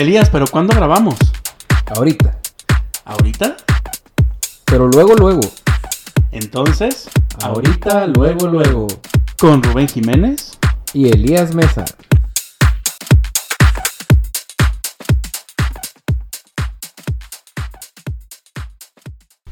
Elías, 0.00 0.30
¿pero 0.30 0.46
cuándo 0.46 0.74
grabamos? 0.74 1.14
Ahorita. 1.94 2.38
¿Ahorita? 3.04 3.54
Pero 4.64 4.88
luego, 4.88 5.14
luego. 5.14 5.42
Entonces, 6.32 7.10
Ahorita, 7.42 8.06
luego, 8.06 8.46
luego. 8.46 8.86
con 9.38 9.62
Rubén 9.62 9.88
Jiménez. 9.88 10.58
Y 10.94 11.10
Elías 11.10 11.54
Mesa. 11.54 11.84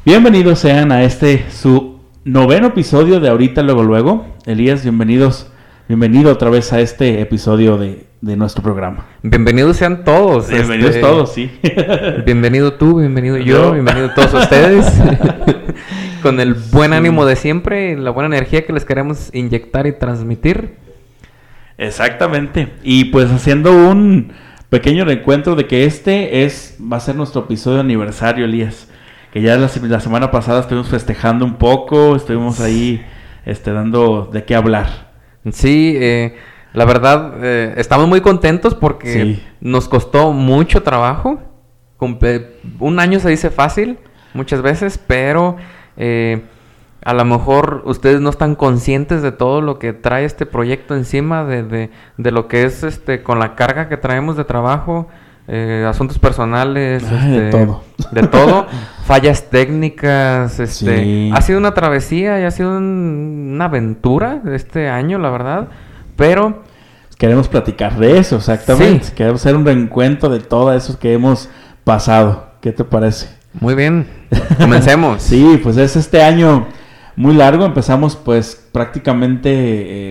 Bienvenidos 0.06 0.60
sean 0.60 0.92
a 0.92 1.04
este 1.04 1.44
su 1.50 2.00
noveno 2.24 2.68
episodio 2.68 3.20
de 3.20 3.28
Ahorita 3.28 3.60
Luego 3.62 3.82
Luego. 3.82 4.26
Elías, 4.46 4.82
bienvenidos, 4.82 5.47
bienvenido 5.88 6.30
otra 6.30 6.50
vez 6.50 6.70
a 6.74 6.80
este 6.80 7.22
episodio 7.22 7.78
de, 7.78 8.04
de 8.20 8.36
nuestro 8.36 8.62
programa. 8.62 9.06
Bienvenidos 9.22 9.78
sean 9.78 10.04
todos. 10.04 10.50
Bienvenidos 10.50 10.90
este, 10.90 11.00
todos, 11.00 11.32
sí. 11.32 11.50
Bienvenido 12.26 12.74
tú, 12.74 12.98
bienvenido 12.98 13.38
yo, 13.38 13.44
Yo. 13.44 13.72
bienvenido 13.72 14.10
todos 14.10 14.34
ustedes. 14.34 14.86
Con 16.22 16.40
el 16.40 16.52
buen 16.54 16.92
ánimo 16.92 17.24
de 17.24 17.36
siempre 17.36 17.96
la 17.96 18.10
buena 18.10 18.36
energía 18.36 18.66
que 18.66 18.72
les 18.74 18.84
queremos 18.84 19.30
inyectar 19.32 19.86
y 19.86 19.92
transmitir. 19.92 20.76
Exactamente. 21.78 22.68
Y 22.82 23.06
pues 23.06 23.30
haciendo 23.30 23.72
un 23.72 24.32
pequeño 24.68 25.06
reencuentro 25.06 25.54
de 25.54 25.66
que 25.66 25.84
este 25.84 26.44
es 26.44 26.76
va 26.80 26.98
a 26.98 27.00
ser 27.00 27.16
nuestro 27.16 27.42
episodio 27.42 27.76
de 27.76 27.82
aniversario, 27.84 28.44
Elías. 28.44 28.88
Que 29.32 29.40
ya 29.40 29.56
la, 29.56 29.70
la 29.82 30.00
semana 30.00 30.30
pasada 30.30 30.60
estuvimos 30.60 30.88
festejando 30.88 31.46
un 31.46 31.54
poco, 31.54 32.14
estuvimos 32.14 32.60
ahí 32.60 33.02
este, 33.46 33.72
dando 33.72 34.28
de 34.30 34.44
qué 34.44 34.54
hablar. 34.54 35.07
Sí, 35.52 35.94
eh, 35.98 36.36
la 36.72 36.84
verdad, 36.84 37.32
eh, 37.42 37.74
estamos 37.76 38.08
muy 38.08 38.20
contentos 38.20 38.74
porque 38.74 39.12
Sí. 39.12 39.44
nos 39.60 39.88
costó 39.88 40.32
mucho 40.32 40.82
trabajo. 40.82 41.40
Un 42.78 43.00
año 43.00 43.18
se 43.20 43.30
dice 43.30 43.50
fácil 43.50 43.98
muchas 44.34 44.62
veces, 44.62 44.98
pero 45.04 45.56
eh, 45.96 46.42
a 47.04 47.12
lo 47.14 47.24
mejor 47.24 47.82
ustedes 47.86 48.20
no 48.20 48.30
están 48.30 48.54
conscientes 48.54 49.22
de 49.22 49.32
todo 49.32 49.60
lo 49.60 49.78
que 49.78 49.92
trae 49.92 50.24
este 50.24 50.46
proyecto 50.46 50.94
encima, 50.94 51.44
de, 51.44 51.62
de- 51.64 51.90
de 52.18 52.30
lo 52.30 52.46
que 52.46 52.64
es 52.64 52.82
este 52.84 53.22
con 53.22 53.38
la 53.38 53.54
carga 53.56 53.88
que 53.88 53.96
traemos 53.96 54.36
de 54.36 54.44
trabajo, 54.44 55.08
eh, 55.48 55.84
asuntos 55.88 56.18
personales, 56.18 57.02
Ay, 57.10 57.30
de 57.32 57.46
este, 57.48 57.50
todo. 57.58 57.82
de 58.12 58.22
todo, 58.28 58.66
fallas 59.06 59.48
técnicas, 59.50 60.60
este, 60.60 60.98
Sí. 61.04 61.30
ha 61.34 61.40
sido 61.40 61.58
una 61.58 61.72
travesía 61.74 62.38
y 62.40 62.44
ha 62.44 62.50
sido 62.50 62.76
un- 62.76 63.52
una 63.54 63.64
aventura 63.64 64.42
este 64.52 64.88
año, 64.88 65.18
la 65.18 65.30
verdad, 65.30 65.68
pero 66.16 66.62
Queremos 67.18 67.48
platicar 67.48 67.96
de 67.98 68.16
eso, 68.18 68.36
exactamente. 68.36 69.06
Sí. 69.06 69.12
Queremos 69.16 69.40
hacer 69.40 69.56
un 69.56 69.64
reencuentro 69.64 70.28
de 70.28 70.38
todo 70.38 70.72
eso 70.72 71.00
que 71.00 71.12
hemos 71.14 71.48
pasado. 71.82 72.52
¿Qué 72.60 72.70
te 72.70 72.84
parece? 72.84 73.28
muy 73.54 73.74
bien, 73.74 74.06
comencemos. 74.56 75.20
Sí, 75.22 75.58
pues 75.60 75.76
es 75.78 75.96
este 75.96 76.22
año 76.22 76.68
muy 77.16 77.34
largo. 77.34 77.64
Empezamos 77.64 78.14
pues 78.14 78.68
prácticamente, 78.70 79.50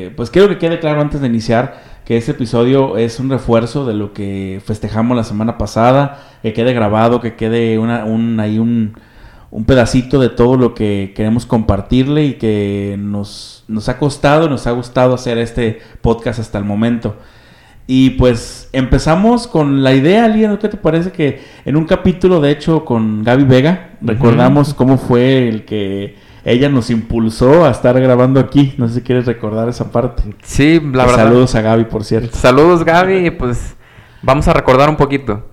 eh, 0.07 0.13
pues 0.17 0.29
quiero 0.29 0.49
que 0.49 0.57
quede 0.57 0.79
claro 0.81 0.99
antes 0.99 1.21
de 1.21 1.27
iniciar 1.27 1.81
que 2.07 2.15
este 2.15 2.31
episodio 2.31 2.95
es 2.95 3.19
un 3.19 3.29
refuerzo 3.29 3.85
de 3.85 3.93
lo 3.93 4.13
que 4.13 4.61
festejamos 4.63 5.17
la 5.17 5.25
semana 5.25 5.57
pasada, 5.57 6.23
que 6.41 6.53
quede 6.53 6.71
grabado, 6.71 7.19
que 7.19 7.35
quede 7.35 7.77
una, 7.79 8.05
un, 8.05 8.39
ahí 8.39 8.59
un, 8.59 8.93
un 9.51 9.65
pedacito 9.65 10.17
de 10.17 10.29
todo 10.29 10.55
lo 10.55 10.73
que 10.73 11.11
queremos 11.13 11.45
compartirle 11.45 12.23
y 12.23 12.33
que 12.35 12.95
nos, 12.97 13.65
nos 13.67 13.89
ha 13.89 13.97
costado, 13.97 14.47
nos 14.47 14.67
ha 14.67 14.71
gustado 14.71 15.15
hacer 15.15 15.37
este 15.37 15.81
podcast 15.99 16.39
hasta 16.39 16.57
el 16.57 16.63
momento. 16.63 17.17
Y 17.87 18.11
pues 18.11 18.69
empezamos 18.71 19.45
con 19.45 19.83
la 19.83 19.93
idea, 19.93 20.29
Lía, 20.29 20.57
¿qué 20.59 20.69
te 20.69 20.77
parece 20.77 21.11
que 21.11 21.41
en 21.65 21.75
un 21.75 21.83
capítulo, 21.83 22.39
de 22.39 22.51
hecho, 22.51 22.85
con 22.85 23.21
Gaby 23.21 23.43
Vega, 23.43 23.97
recordamos 23.99 24.73
cómo 24.73 24.97
fue 24.97 25.49
el 25.49 25.65
que 25.65 26.15
ella 26.49 26.69
nos 26.69 26.89
impulsó 26.89 27.65
a 27.65 27.71
estar 27.71 27.99
grabando 27.99 28.39
aquí? 28.39 28.73
No 28.77 28.87
sé 28.87 28.95
si 28.95 29.01
quieres 29.01 29.25
recordar 29.25 29.67
esa 29.67 29.91
parte. 29.91 30.23
Sí, 30.43 30.79
la 30.93 31.05
verdad. 31.05 31.25
Saludos 31.25 31.55
a 31.55 31.61
Gaby, 31.61 31.83
por 31.85 32.05
cierto. 32.05 32.37
Saludos, 32.37 32.85
Gaby, 32.85 33.31
pues 33.31 33.75
vamos 34.21 34.47
a 34.47 34.53
recordar 34.53 34.89
un 34.89 34.95
poquito. 34.95 35.45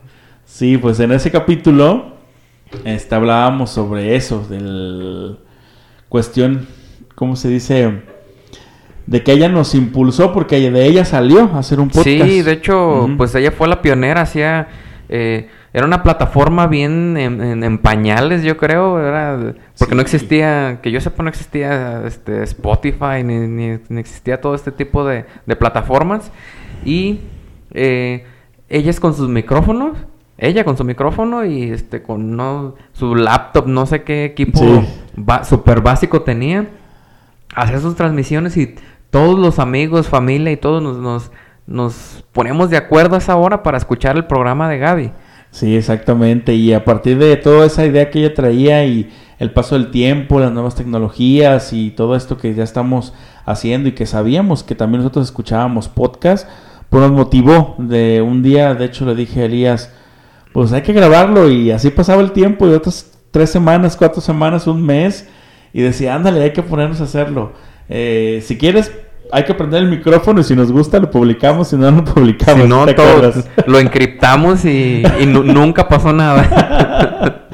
Sí, 0.45 0.79
pues 0.79 1.01
en 1.01 1.11
ese 1.11 1.33
capítulo 1.33 2.15
este, 2.85 3.13
hablábamos 3.13 3.71
sobre 3.71 4.15
eso, 4.15 4.47
del 4.49 5.39
cuestión, 6.09 6.69
¿cómo 7.17 7.35
se 7.35 7.49
dice? 7.49 8.03
De 9.07 9.25
que 9.25 9.33
ella 9.33 9.49
nos 9.49 9.75
impulsó 9.75 10.33
porque 10.33 10.71
de 10.71 10.87
ella 10.87 11.05
salió 11.05 11.51
a 11.55 11.59
hacer 11.59 11.81
un 11.81 11.89
podcast. 11.89 12.05
Sí, 12.05 12.43
de 12.43 12.53
hecho, 12.53 13.09
pues 13.17 13.35
ella 13.35 13.51
fue 13.51 13.67
la 13.67 13.83
pionera, 13.83 14.21
hacía... 14.21 14.69
eh, 15.09 15.49
era 15.75 15.85
una 15.87 16.03
plataforma 16.03 16.67
bien 16.69 17.17
en, 17.19 17.43
en- 17.43 17.65
en 17.65 17.79
pañales, 17.79 18.43
yo 18.45 18.57
creo, 18.57 18.99
era... 19.01 19.55
Porque 19.79 19.95
no 19.97 20.01
existía, 20.01 20.79
que 20.81 20.91
yo 20.93 21.01
sepa, 21.01 21.23
no 21.25 21.29
existía 21.29 22.03
este, 22.07 22.43
Spotify, 22.45 23.23
ni, 23.25 23.41
ni- 23.49 23.81
ni 23.89 24.01
existía 24.01 24.41
todo 24.41 24.55
este 24.55 24.71
tipo 24.73 25.05
de, 25.05 25.27
de 25.45 25.57
plataformas. 25.57 26.31
Y 26.85 27.21
eh, 27.73 28.25
ellas 28.69 29.01
con 29.01 29.15
sus 29.15 29.29
micrófonos, 29.29 29.99
ella 30.39 30.65
con 30.65 30.77
su 30.77 30.85
micrófono 30.85 31.45
y 31.45 31.65
este 31.71 32.03
con 32.03 32.37
no, 32.37 32.77
su 32.93 33.15
laptop, 33.17 33.67
no 33.67 33.85
sé 33.87 34.05
qué 34.05 34.25
equipo 34.25 34.59
Sí. 34.61 34.89
super 35.43 35.81
básico 35.81 36.23
tenía, 36.23 36.67
hacía 37.55 37.81
sus 37.81 37.97
transmisiones 37.97 38.57
y 38.57 38.75
todos 39.11 39.39
los 39.39 39.59
amigos, 39.59 40.09
familia 40.09 40.53
y 40.53 40.57
todos 40.57 40.83
nos, 40.83 40.99
nos, 40.99 41.31
nos 41.67 42.25
ponemos 42.33 42.71
de 42.71 42.77
acuerdo 42.77 43.15
a 43.17 43.19
esa 43.19 43.35
hora 43.37 43.63
para 43.65 43.77
escuchar 43.79 44.17
el 44.17 44.27
programa 44.27 44.69
de 44.69 44.79
Gaby. 44.79 45.13
Sí, 45.55 45.77
exactamente. 45.77 46.53
Y 46.57 46.73
a 46.73 46.85
partir 46.85 47.17
de 47.17 47.37
toda 47.37 47.67
esa 47.67 47.87
idea 47.87 48.11
que 48.11 48.19
ella 48.19 48.35
traía 48.35 48.85
y 48.87 49.09
el 49.39 49.53
paso 49.53 49.77
del 49.77 49.93
tiempo, 49.93 50.41
las 50.41 50.51
nuevas 50.51 50.75
tecnologías 50.75 51.73
y 51.73 51.93
todo 51.93 52.17
esto 52.17 52.37
que 52.39 52.55
ya 52.55 52.65
estamos 52.65 53.15
haciendo 53.47 53.89
y 53.89 53.93
que 53.93 54.05
sabíamos 54.05 54.65
que 54.65 54.75
también 54.75 55.03
nosotros 55.03 55.27
escuchábamos 55.27 55.89
podcast, 55.89 56.49
pues 56.91 57.03
nos 57.03 57.13
motivó 57.13 57.77
de 57.79 58.21
un 58.21 58.43
día, 58.43 58.75
de 58.75 58.87
hecho 58.87 59.07
le 59.07 59.15
dije 59.15 59.43
a 59.43 59.45
Elías, 59.45 59.93
pues 60.53 60.73
hay 60.73 60.83
que 60.83 60.93
grabarlo 60.93 61.49
y 61.49 61.71
así 61.71 61.91
pasaba 61.91 62.21
el 62.21 62.33
tiempo 62.33 62.67
y 62.67 62.71
otras 62.71 63.13
tres 63.31 63.51
semanas, 63.51 63.97
cuatro 63.97 64.21
semanas, 64.21 64.67
un 64.67 64.85
mes 64.85 65.29
y 65.73 65.83
decía, 65.83 66.17
ándale, 66.17 66.43
hay 66.43 66.53
que 66.53 66.65
ponernos 66.65 67.01
a 67.01 67.05
hacerlo. 67.05 67.53
Eh, 67.89 68.43
si 68.45 68.59
quieres, 68.59 68.91
hay 69.33 69.45
que 69.45 69.55
prender 69.55 69.83
el 69.83 69.89
micrófono 69.91 70.41
y 70.41 70.45
si 70.45 70.55
nos 70.55 70.71
gusta 70.71 70.99
lo 71.01 71.11
publicamos, 71.11 71.69
si 71.69 71.77
no, 71.77 71.91
no 71.91 71.99
lo 71.99 72.05
publicamos. 72.05 72.63
si 72.63 72.69
no, 72.69 72.87
lo 73.67 73.79
encriptamos 73.79 74.65
y, 74.65 75.03
y 75.21 75.27
nu- 75.27 75.43
nunca 75.45 75.89
pasó 75.89 76.13
nada. 76.13 77.41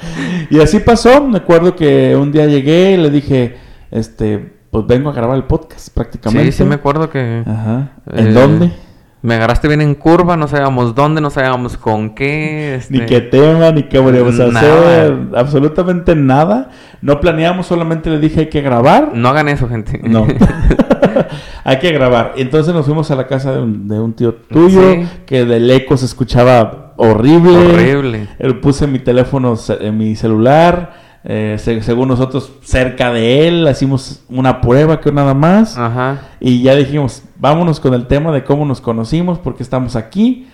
Y 0.51 0.59
así 0.61 0.81
pasó. 0.81 1.25
Me 1.27 1.39
acuerdo 1.39 1.77
que 1.77 2.17
un 2.17 2.33
día 2.33 2.47
llegué 2.47 2.93
y 2.93 2.97
le 2.97 3.09
dije, 3.11 3.57
este, 3.93 4.53
pues 4.71 4.85
vengo 4.87 5.09
a 5.11 5.13
grabar 5.13 5.37
el 5.37 5.45
podcast 5.45 5.95
prácticamente. 5.95 6.51
sí, 6.51 6.59
sí 6.59 6.65
me 6.65 6.75
acuerdo 6.75 7.09
que... 7.09 7.45
Ajá. 7.47 7.93
¿En 8.13 8.27
Eh, 8.29 8.33
dónde? 8.33 8.73
Me 9.23 9.35
agarraste 9.35 9.69
bien 9.69 9.83
en 9.83 9.95
curva, 9.95 10.37
no 10.39 10.49
sabíamos 10.49 10.95
dónde, 10.95 11.21
no 11.21 11.29
sabíamos 11.29 11.77
con 11.77 12.15
qué. 12.15 12.77
este, 12.77 12.95
Ni 12.99 13.05
qué 13.07 13.21
tema, 13.21 13.71
ni 13.71 13.83
qué 13.83 14.01
podríamos 14.01 14.35
Nada. 14.39 14.59
hacer, 14.61 15.17
absolutamente 15.37 16.15
nada. 16.17 16.71
No 17.03 17.21
planeamos, 17.21 17.67
solamente 17.67 18.09
le 18.09 18.19
dije 18.19 18.41
hay 18.41 18.49
que 18.49 18.63
grabar. 18.63 19.13
No 19.15 19.29
hagan 19.29 19.49
eso, 19.49 19.69
gente. 19.69 20.01
No. 20.03 20.27
hay 21.65 21.79
que 21.79 21.93
grabar. 21.93 22.33
Entonces 22.37 22.73
nos 22.75 22.87
fuimos 22.87 23.11
a 23.11 23.17
la 23.17 23.27
casa 23.27 23.53
de 23.53 23.61
un, 23.63 23.89
de 23.89 24.01
un 24.01 24.15
tío 24.15 24.35
tuyo, 24.35 24.93
Sí. 24.93 25.07
que 25.27 25.45
del 25.45 25.71
eco 25.71 25.97
se 25.97 26.07
escuchaba 26.07 26.95
horrible. 26.97 27.57
Horrible. 27.75 28.29
Eh, 28.39 28.55
Puse 28.55 28.87
mi 28.87 29.01
teléfono 29.01 29.55
en 29.81 29.99
mi 29.99 30.17
celular. 30.17 31.10
Eh, 31.25 31.57
se- 31.59 31.83
según 31.83 32.09
nosotros, 32.09 32.53
cerca 32.63 33.13
de 33.13 33.47
él, 33.49 33.69
hicimos 33.71 34.23
una 34.29 34.61
prueba 34.61 35.01
que 35.01 35.13
nada 35.13 35.35
más. 35.35 35.77
Ajá. 35.79 36.23
Y 36.41 36.63
ya 36.63 36.75
dijimos, 36.75 37.23
vámonos 37.37 37.79
con 37.81 37.95
el 37.95 38.07
tema 38.07 38.33
de 38.33 38.45
cómo 38.45 38.65
nos 38.65 38.81
conocimos, 38.81 39.39
porque 39.39 39.63
estamos 39.63 39.97
aquí. 39.97 40.49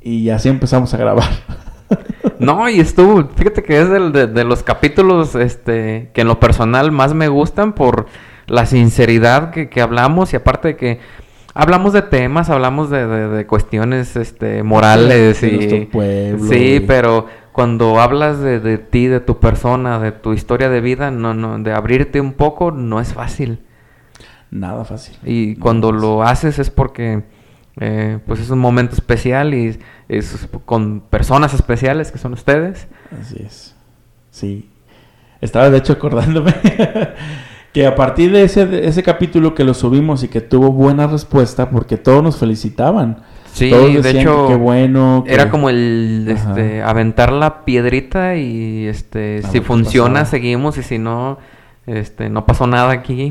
Y 0.00 0.30
así 0.30 0.48
empezamos 0.48 0.92
a 0.94 0.96
grabar. 0.98 1.28
No, 2.38 2.68
y 2.68 2.80
estuvo, 2.80 3.26
fíjate 3.34 3.62
que 3.62 3.80
es 3.80 3.88
del- 3.88 4.12
de, 4.12 4.26
de 4.26 4.44
los 4.44 4.62
capítulos 4.62 5.34
este, 5.36 6.10
que 6.12 6.20
en 6.22 6.26
lo 6.28 6.38
personal 6.38 6.90
más 6.92 7.14
me 7.14 7.28
gustan 7.28 7.72
por 7.72 8.06
la 8.46 8.66
sinceridad 8.66 9.50
que, 9.52 9.70
que 9.70 9.80
hablamos 9.80 10.32
y 10.32 10.36
aparte 10.36 10.68
de 10.68 10.76
que 10.76 10.98
hablamos 11.54 11.92
de 11.94 12.02
temas, 12.02 12.50
hablamos 12.50 12.90
de, 12.90 13.06
de- 13.06 13.28
de 13.28 13.46
cuestiones 13.46 14.16
este, 14.16 14.62
morales 14.64 15.40
De 15.40 15.48
y... 15.48 15.84
pueblo 15.86 16.46
sí, 16.46 16.74
y- 16.74 16.80
pero 16.80 17.26
cuando 17.56 17.98
hablas 18.00 18.38
de, 18.40 18.60
de 18.60 18.76
ti, 18.76 19.06
de 19.06 19.18
tu 19.18 19.40
persona, 19.40 19.98
de 19.98 20.12
tu 20.12 20.34
historia 20.34 20.68
de 20.68 20.82
vida, 20.82 21.10
no, 21.10 21.32
no, 21.32 21.58
de 21.58 21.72
abrirte 21.72 22.20
un 22.20 22.34
poco 22.34 22.70
no 22.70 23.00
es 23.00 23.14
fácil. 23.14 23.60
Nada 24.50 24.84
fácil. 24.84 25.16
Y 25.24 25.46
Nada 25.46 25.60
cuando 25.60 25.88
fácil. 25.88 26.02
lo 26.02 26.22
haces 26.22 26.58
es 26.58 26.68
porque 26.68 27.22
eh, 27.80 28.18
pues 28.26 28.40
es 28.40 28.50
un 28.50 28.58
momento 28.58 28.94
especial 28.94 29.54
y 29.54 29.78
es 30.06 30.48
con 30.66 31.00
personas 31.00 31.54
especiales 31.54 32.12
que 32.12 32.18
son 32.18 32.34
ustedes. 32.34 32.88
Así 33.18 33.42
es. 33.42 33.74
Sí. 34.30 34.68
Estaba 35.40 35.70
de 35.70 35.78
hecho 35.78 35.94
acordándome 35.94 36.54
que 37.72 37.86
a 37.86 37.94
partir 37.94 38.32
de 38.32 38.42
ese, 38.42 38.66
de 38.66 38.86
ese 38.86 39.02
capítulo 39.02 39.54
que 39.54 39.64
lo 39.64 39.72
subimos 39.72 40.22
y 40.22 40.28
que 40.28 40.42
tuvo 40.42 40.72
buena 40.72 41.06
respuesta, 41.06 41.70
porque 41.70 41.96
todos 41.96 42.22
nos 42.22 42.36
felicitaban. 42.36 43.22
Sí, 43.58 43.70
todos 43.70 43.86
de 43.92 44.02
decían 44.02 44.16
hecho, 44.22 44.46
que 44.48 44.52
qué 44.52 44.58
bueno. 44.58 45.24
que- 45.26 45.32
Era 45.34 45.50
como 45.50 45.70
el 45.70 46.26
este, 46.28 46.82
aventar 46.82 47.32
la 47.32 47.64
piedrita 47.64 48.36
y 48.36 48.86
este 48.86 49.40
A 49.44 49.48
si 49.48 49.60
funciona 49.60 50.24
seguimos 50.24 50.76
y 50.78 50.82
si 50.82 50.98
no 50.98 51.38
este 51.86 52.28
no 52.28 52.44
pasó 52.46 52.66
nada 52.66 52.90
aquí. 52.92 53.30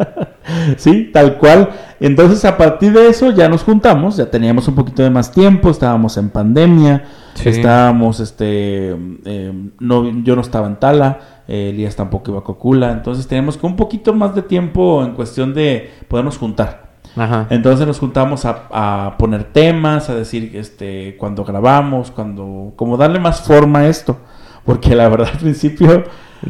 sí, 0.76 1.10
tal 1.12 1.38
cual. 1.38 1.70
Entonces, 2.00 2.44
a 2.44 2.56
partir 2.56 2.92
de 2.92 3.08
eso 3.08 3.30
ya 3.30 3.48
nos 3.48 3.62
juntamos, 3.62 4.16
ya 4.16 4.30
teníamos 4.30 4.66
un 4.68 4.74
poquito 4.74 5.02
de 5.02 5.10
más 5.10 5.30
tiempo, 5.32 5.70
estábamos 5.70 6.16
en 6.16 6.30
pandemia, 6.30 7.04
Sí. 7.34 7.50
estábamos, 7.50 8.20
este, 8.20 8.96
eh, 9.24 9.52
no, 9.78 10.22
yo 10.22 10.34
no 10.34 10.40
estaba 10.42 10.66
en 10.66 10.76
Tala, 10.76 11.18
eh, 11.46 11.70
Elías 11.70 11.96
tampoco 11.96 12.30
iba 12.32 12.40
a 12.40 12.44
Cocula, 12.44 12.90
entonces 12.92 13.26
teníamos 13.26 13.58
un 13.62 13.76
poquito 13.76 14.12
más 14.14 14.34
de 14.34 14.42
tiempo 14.42 15.04
en 15.04 15.12
cuestión 15.12 15.54
de 15.54 15.90
podernos 16.08 16.38
juntar. 16.38 16.89
Ajá. 17.16 17.46
Entonces 17.50 17.86
nos 17.86 17.98
juntamos 17.98 18.44
a, 18.44 18.62
a 18.70 19.16
poner 19.18 19.44
temas, 19.44 20.08
a 20.10 20.14
decir 20.14 20.52
este 20.54 21.16
cuando 21.18 21.44
grabamos, 21.44 22.10
cuando 22.10 22.72
como 22.76 22.96
darle 22.96 23.18
más 23.18 23.42
forma 23.42 23.80
a 23.80 23.88
esto, 23.88 24.18
porque 24.64 24.94
la 24.94 25.08
verdad 25.08 25.28
al 25.32 25.38
principio 25.38 26.04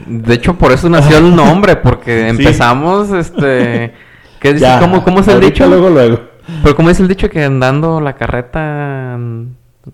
De 0.06 0.34
hecho, 0.34 0.54
por 0.56 0.70
eso 0.72 0.88
nació 0.88 1.18
el 1.18 1.34
nombre 1.34 1.76
porque 1.76 2.20
Sí. 2.24 2.28
empezamos 2.28 3.10
este 3.12 3.92
¿qué 4.38 4.52
dice? 4.52 4.64
ya, 4.66 4.78
¿Cómo, 4.80 5.02
cómo 5.02 5.20
es 5.20 5.28
el 5.28 5.40
dicho? 5.40 5.66
Luego 5.66 5.88
luego. 5.90 6.20
Pero 6.62 6.74
cómo 6.76 6.90
es 6.90 6.98
el 7.00 7.08
dicho 7.08 7.28
que 7.30 7.44
andando 7.44 8.00
la 8.00 8.14
carreta 8.14 9.16
mm, 9.18 9.44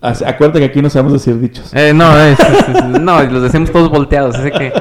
Acuérdate 0.01 0.59
que 0.59 0.65
aquí 0.65 0.81
no 0.81 0.89
sabemos 0.89 1.13
decir 1.13 1.39
dichos. 1.39 1.73
Eh, 1.73 1.93
no, 1.93 2.17
es, 2.19 2.37
es- 2.39 2.67
es- 2.69 2.83
no, 3.01 3.23
los 3.23 3.41
decimos 3.43 3.71
todos 3.71 3.89
volteados, 3.89 4.35
así 4.35 4.51
que 4.51 4.73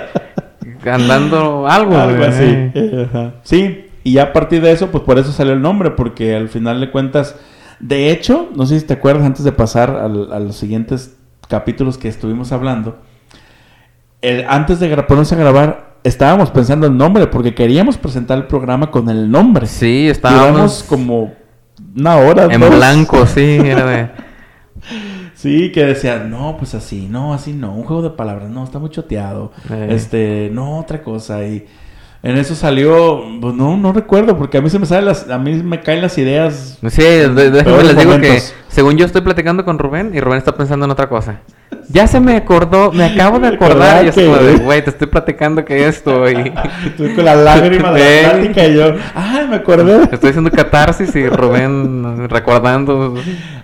andando 0.91 1.67
algo. 1.69 1.97
Algo 1.97 2.17
güey, 2.17 2.29
así. 2.29 2.45
eh. 2.45 2.71
eh, 2.75 3.09
ajá. 3.11 3.33
Sí, 3.43 3.86
y 4.09 4.13
ya 4.13 4.23
a 4.25 4.33
partir 4.33 4.63
de 4.63 4.71
eso, 4.73 4.91
pues 4.91 5.03
por 5.05 5.19
eso 5.19 5.33
salió 5.33 5.53
el 5.53 5.61
nombre, 5.63 5.91
porque 5.91 6.35
al 6.37 6.49
final 6.49 6.81
de 6.81 6.91
cuentas, 6.91 7.37
de 7.81 8.11
hecho, 8.11 8.49
no 8.55 8.65
sé 8.67 8.79
si 8.79 8.87
te 8.87 8.95
acuerdas 8.95 9.25
antes 9.27 9.45
de 9.45 9.53
pasar 9.53 9.91
al- 9.91 10.33
a 10.33 10.39
los 10.39 10.57
siguientes 10.57 11.17
capítulos 11.49 11.99
que 11.99 12.09
estuvimos 12.09 12.53
hablando, 12.53 12.99
el- 14.23 14.45
antes 14.49 14.81
de 14.81 14.89
ponernos 15.03 15.33
a 15.33 15.37
grabar, 15.37 15.97
estábamos 16.05 16.51
pensando 16.51 16.87
el 16.87 16.97
nombre, 16.97 17.27
porque 17.27 17.55
queríamos 17.55 17.99
presentar 17.99 18.39
el 18.39 18.45
programa 18.47 18.91
con 18.91 19.09
el 19.09 19.31
nombre. 19.31 19.67
Sí, 19.67 20.07
Duramos 20.09 20.17
estábamos 20.17 20.83
como 20.85 21.33
una 21.97 22.17
hora. 22.17 22.45
en 22.45 22.61
dos. 22.61 22.75
blanco, 22.77 23.27
sí, 23.27 23.59
era 23.63 23.85
de... 23.87 24.11
Sí, 25.35 25.71
que 25.71 25.85
decían, 25.85 26.31
no, 26.31 26.57
pues 26.57 26.75
así, 26.75 27.09
no, 27.11 27.35
así 27.35 27.53
no, 27.53 27.75
un 27.75 27.85
juego 27.85 28.01
de 28.03 28.11
palabras, 28.11 28.49
no, 28.49 28.65
está 28.65 28.79
muy 28.79 28.89
choteado. 28.89 29.53
Eh. 29.71 29.89
Este, 29.91 30.49
no, 30.53 30.79
otra 30.79 31.03
cosa. 31.03 31.45
Y 31.45 31.67
en 32.23 32.37
eso 32.37 32.55
salió, 32.55 33.23
pues 33.41 33.55
no, 33.55 33.77
no 33.77 33.93
recuerdo, 33.93 34.37
porque 34.37 34.59
a 34.59 34.61
mí 34.61 34.71
se 34.71 34.79
me 34.79 34.87
salen 34.87 35.05
las, 35.07 35.29
a 35.31 35.39
mí 35.39 35.63
me 35.63 35.81
caen 35.81 36.03
las 36.03 36.19
ideas. 36.19 36.79
Sí, 36.89 37.03
Peores 37.03 37.85
les 37.87 37.97
digo 37.97 38.13
momentos. 38.13 38.55
que 38.55 38.73
según 38.75 38.97
yo 38.97 39.07
estoy 39.07 39.21
platicando 39.23 39.65
con 39.65 39.79
Rubén 39.79 40.13
y 40.15 40.21
Rubén 40.21 40.39
está 40.39 40.53
pensando 40.57 40.85
en 40.87 40.91
otra 40.91 41.09
cosa. 41.09 41.41
Ya 41.89 42.07
se 42.07 42.19
me 42.21 42.37
acordó, 42.37 42.91
me 42.93 43.05
acabo 43.05 43.39
de 43.39 43.49
acordar 43.55 44.05
y 44.05 44.09
acordaba 44.09 44.39
como 44.39 44.47
de, 44.49 44.57
güey, 44.57 44.83
te 44.83 44.91
estoy 44.91 45.07
platicando 45.07 45.65
que 45.65 45.87
esto 45.87 46.29
y 46.31 46.35
Estoy 46.87 47.15
con 47.15 47.25
la 47.25 47.35
lágrima 47.37 47.93
de 47.93 48.01
la 48.01 48.07
Eh. 48.07 48.21
plática 48.31 48.67
y 48.67 48.75
yo, 48.75 48.95
ay, 49.15 49.47
me 49.49 49.57
acordé. 49.57 50.03
estoy 50.13 50.31
haciendo 50.31 50.51
catarsis 50.51 51.15
y 51.15 51.29
Rubén 51.29 52.29
recordando. 52.29 53.15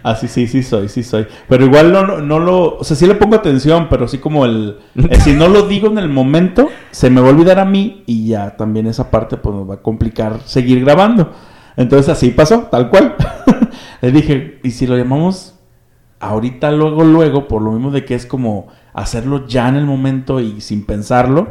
Ah, 0.05 0.15
sí, 0.17 0.29
sí, 0.29 0.47
sí 0.47 0.63
soy, 0.63 0.89
sí 0.89 1.03
soy. 1.03 1.27
Pero 1.49 1.65
igual 1.65 1.93
no, 1.93 2.05
no, 2.07 2.19
no 2.19 2.39
lo, 2.39 2.77
o 2.77 2.85
sea, 2.85 2.97
sí 2.97 3.07
le 3.07 3.15
pongo 3.15 3.37
atención, 3.37 3.87
pero 3.89 4.09
sí 4.09 4.19
como 4.19 4.45
el, 4.45 4.79
el 4.97 5.21
si 5.21 5.33
no 5.33 5.49
lo 5.49 5.63
digo 5.69 5.89
en 5.89 5.99
el 5.99 6.09
momento, 6.09 6.71
se 6.91 7.11
me 7.11 7.21
va 7.21 7.29
a 7.29 7.31
olvidar 7.31 7.59
a 7.59 7.65
mí 7.65 8.03
y 8.07 8.29
ya 8.29 8.57
también 8.57 8.87
esa 8.87 9.11
parte 9.11 9.37
pues 9.37 9.55
nos 9.55 9.69
va 9.69 9.75
a 9.75 9.83
complicar 9.83 10.39
seguir 10.45 10.85
grabando. 10.85 11.33
Entonces 11.77 12.09
así 12.09 12.31
pasó, 12.31 12.63
tal 12.71 12.91
cual. 12.91 13.15
Le 14.01 14.11
dije, 14.13 14.59
¿y 14.63 14.73
si 14.73 14.87
lo 14.87 14.97
llamamos 14.97 15.55
ahorita, 16.23 16.71
luego, 16.73 17.05
luego, 17.05 17.49
por 17.49 17.61
lo 17.63 17.73
mismo 17.73 17.91
de 17.91 18.05
que 18.05 18.15
es 18.15 18.25
como 18.27 18.69
hacerlo 18.95 19.47
ya 19.47 19.69
en 19.69 19.77
el 19.77 19.85
momento 19.85 20.41
y 20.41 20.61
sin 20.61 20.87
pensarlo? 20.87 21.49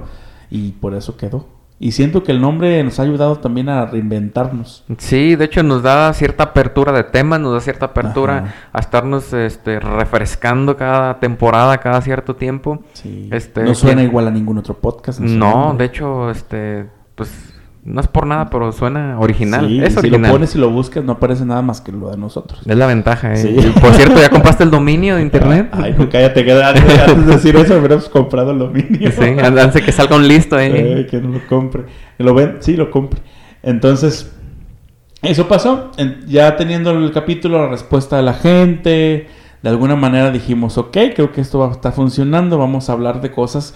Y 0.49 0.71
por 0.73 0.93
eso 0.95 1.15
quedó. 1.17 1.45
Y 1.79 1.93
siento 1.93 2.21
que 2.21 2.31
el 2.31 2.39
nombre 2.39 2.83
nos 2.83 2.99
ha 2.99 3.03
ayudado 3.03 3.37
también 3.37 3.67
a 3.67 3.85
reinventarnos. 3.87 4.83
Sí, 4.99 5.35
de 5.35 5.45
hecho 5.45 5.63
nos 5.63 5.81
da 5.81 6.13
cierta 6.13 6.43
apertura 6.43 6.91
de 6.91 7.03
temas, 7.03 7.39
nos 7.39 7.53
da 7.53 7.59
cierta 7.59 7.87
apertura 7.87 8.37
Ajá. 8.37 8.53
a 8.71 8.79
estarnos 8.81 9.33
este, 9.33 9.79
refrescando 9.79 10.77
cada 10.77 11.19
temporada, 11.19 11.79
cada 11.79 11.99
cierto 12.01 12.35
tiempo. 12.35 12.83
Sí. 12.93 13.29
Este, 13.31 13.63
no 13.63 13.73
suena 13.73 13.95
¿quién- 14.01 14.09
igual 14.09 14.27
a 14.27 14.31
ningún 14.31 14.59
otro 14.59 14.75
podcast. 14.75 15.19
No, 15.21 15.49
nombre. 15.69 15.77
de 15.79 15.85
hecho, 15.93 16.29
este, 16.29 16.85
pues 17.15 17.50
no 17.83 17.99
es 18.01 18.07
por 18.07 18.27
nada, 18.27 18.49
pero 18.49 18.71
suena 18.71 19.19
original. 19.19 19.67
Sí, 19.67 19.81
es 19.81 19.95
y 19.95 19.97
original. 19.97 20.01
Si 20.01 20.27
lo 20.27 20.31
pones 20.33 20.55
y 20.55 20.57
lo 20.59 20.69
buscas, 20.69 21.03
no 21.03 21.13
aparece 21.13 21.45
nada 21.45 21.61
más 21.63 21.81
que 21.81 21.91
lo 21.91 22.09
de 22.11 22.17
nosotros. 22.17 22.61
Es 22.65 22.75
la 22.77 22.85
ventaja, 22.85 23.33
¿eh? 23.33 23.37
Sí. 23.37 23.47
Y, 23.57 23.79
Por 23.79 23.91
cierto, 23.93 24.21
¿ya 24.21 24.29
compraste 24.31 24.63
el 24.63 24.71
dominio 24.71 25.15
de 25.15 25.23
internet? 25.23 25.69
Ay, 25.71 25.95
no, 25.97 26.07
cállate, 26.09 26.45
que 26.45 26.51
antes 26.63 26.83
antes 27.07 27.25
de 27.25 27.33
decir 27.33 27.55
eso, 27.55 27.77
hubiéramos 27.77 28.07
comprado 28.09 28.51
el 28.51 28.59
dominio. 28.59 29.11
Sí, 29.11 29.23
antes 29.43 29.73
de 29.73 29.81
que 29.81 29.91
salga 29.91 30.15
un 30.15 30.27
listo 30.27 30.55
ahí. 30.57 30.71
Ay, 30.71 31.07
que 31.07 31.19
no 31.19 31.29
lo 31.29 31.47
compre. 31.47 31.85
Lo 32.19 32.33
ven, 32.35 32.57
sí, 32.59 32.75
lo 32.75 32.91
compre. 32.91 33.19
Entonces, 33.63 34.31
eso 35.23 35.47
pasó. 35.47 35.91
Ya 36.27 36.55
teniendo 36.57 36.91
el 36.91 37.11
capítulo, 37.11 37.61
la 37.63 37.69
respuesta 37.69 38.17
de 38.17 38.23
la 38.23 38.33
gente, 38.33 39.27
de 39.61 39.69
alguna 39.69 39.95
manera 39.95 40.31
dijimos, 40.31 40.77
ok, 40.77 40.97
creo 41.15 41.31
que 41.31 41.41
esto 41.41 41.59
va- 41.59 41.71
está 41.71 41.91
funcionando, 41.91 42.57
vamos 42.57 42.89
a 42.89 42.93
hablar 42.93 43.21
de 43.21 43.31
cosas, 43.31 43.75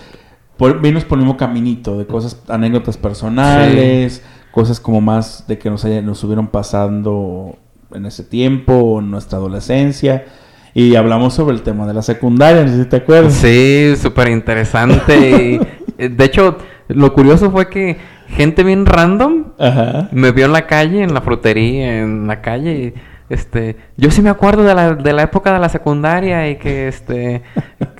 por, 0.58 0.78
por 0.80 0.86
el 0.88 0.94
mismo 1.26 1.38
caminito, 1.38 1.98
de 1.98 2.06
cosas, 2.06 2.42
anécdotas 2.48 2.98
personales, 2.98 4.24
cosas 4.52 4.80
como 4.80 5.02
más 5.02 5.46
de 5.48 5.58
que 5.58 5.70
nos, 5.70 5.84
haya- 5.86 6.02
nos 6.02 6.18
estuvieron 6.18 6.48
pasando 6.48 7.58
en 7.94 8.06
ese 8.06 8.24
tiempo, 8.24 9.00
en 9.00 9.12
nuestra 9.12 9.38
adolescencia. 9.38 10.26
Y 10.74 10.96
hablamos 10.96 11.34
sobre 11.34 11.56
el 11.56 11.62
tema 11.62 11.88
de 11.88 11.94
la 11.94 12.02
secundaria, 12.02 12.64
no 12.64 12.68
sé 12.70 12.84
si 12.84 12.90
te 12.90 12.98
acuerdas. 12.98 13.34
Sí, 13.34 13.94
súper 13.98 14.30
interesante. 14.30 15.56
eh, 15.98 16.10
de 16.10 16.26
hecho, 16.26 16.58
lo 16.90 17.14
curioso 17.14 17.50
fue 17.52 17.70
que 17.70 17.98
gente 18.28 18.64
bien 18.64 18.86
random 18.86 19.46
Ajá. 19.58 20.10
me 20.12 20.32
vio 20.32 20.46
en 20.48 20.52
la 20.54 20.68
calle, 20.68 21.02
en 21.04 21.14
la 21.14 21.22
frutería, 21.22 22.00
en 22.02 22.28
la 22.28 22.42
calle. 22.42 22.74
Y, 22.74 22.94
este, 23.30 23.76
yo 23.98 24.12
sí 24.12 24.22
me 24.22 24.30
acuerdo 24.30 24.64
de 24.64 24.76
la, 24.76 24.94
de 24.94 25.14
la 25.14 25.24
época 25.24 25.52
de 25.54 25.60
la 25.60 25.70
secundaria 25.70 26.50
y 26.50 26.58
que, 26.58 26.88
este, 26.88 27.42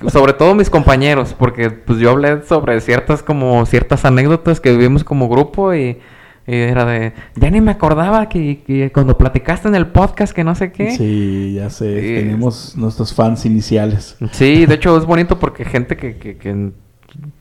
sobre 0.08 0.32
todo 0.32 0.54
mis 0.54 0.70
compañeros, 0.70 1.34
porque 1.36 1.70
pues 1.70 1.98
yo 1.98 2.10
hablé 2.10 2.42
sobre 2.44 2.80
ciertas 2.80 3.22
como 3.22 3.66
ciertas 3.66 4.04
anécdotas 4.04 4.60
que 4.60 4.70
vivimos 4.70 5.02
como 5.02 5.28
grupo 5.28 5.74
y, 5.74 5.98
y 6.46 6.54
era 6.54 6.84
de, 6.84 7.12
ya 7.34 7.50
ni 7.50 7.60
me 7.60 7.72
acordaba 7.72 8.28
que, 8.28 8.62
que 8.64 8.92
cuando 8.92 9.18
platicaste 9.18 9.66
en 9.66 9.74
el 9.74 9.88
podcast 9.88 10.32
que 10.32 10.44
no 10.44 10.54
sé 10.54 10.70
qué. 10.70 10.92
Sí, 10.92 11.54
ya 11.54 11.70
sé. 11.70 12.00
Sí. 12.00 12.14
Tenemos 12.14 12.76
nuestros 12.76 13.12
fans 13.12 13.44
iniciales. 13.46 14.16
Sí, 14.30 14.64
de 14.64 14.74
hecho 14.74 14.96
es 14.96 15.04
bonito 15.06 15.40
porque 15.40 15.64
gente 15.64 15.96
que, 15.96 16.18
que, 16.18 16.36
que 16.36 16.70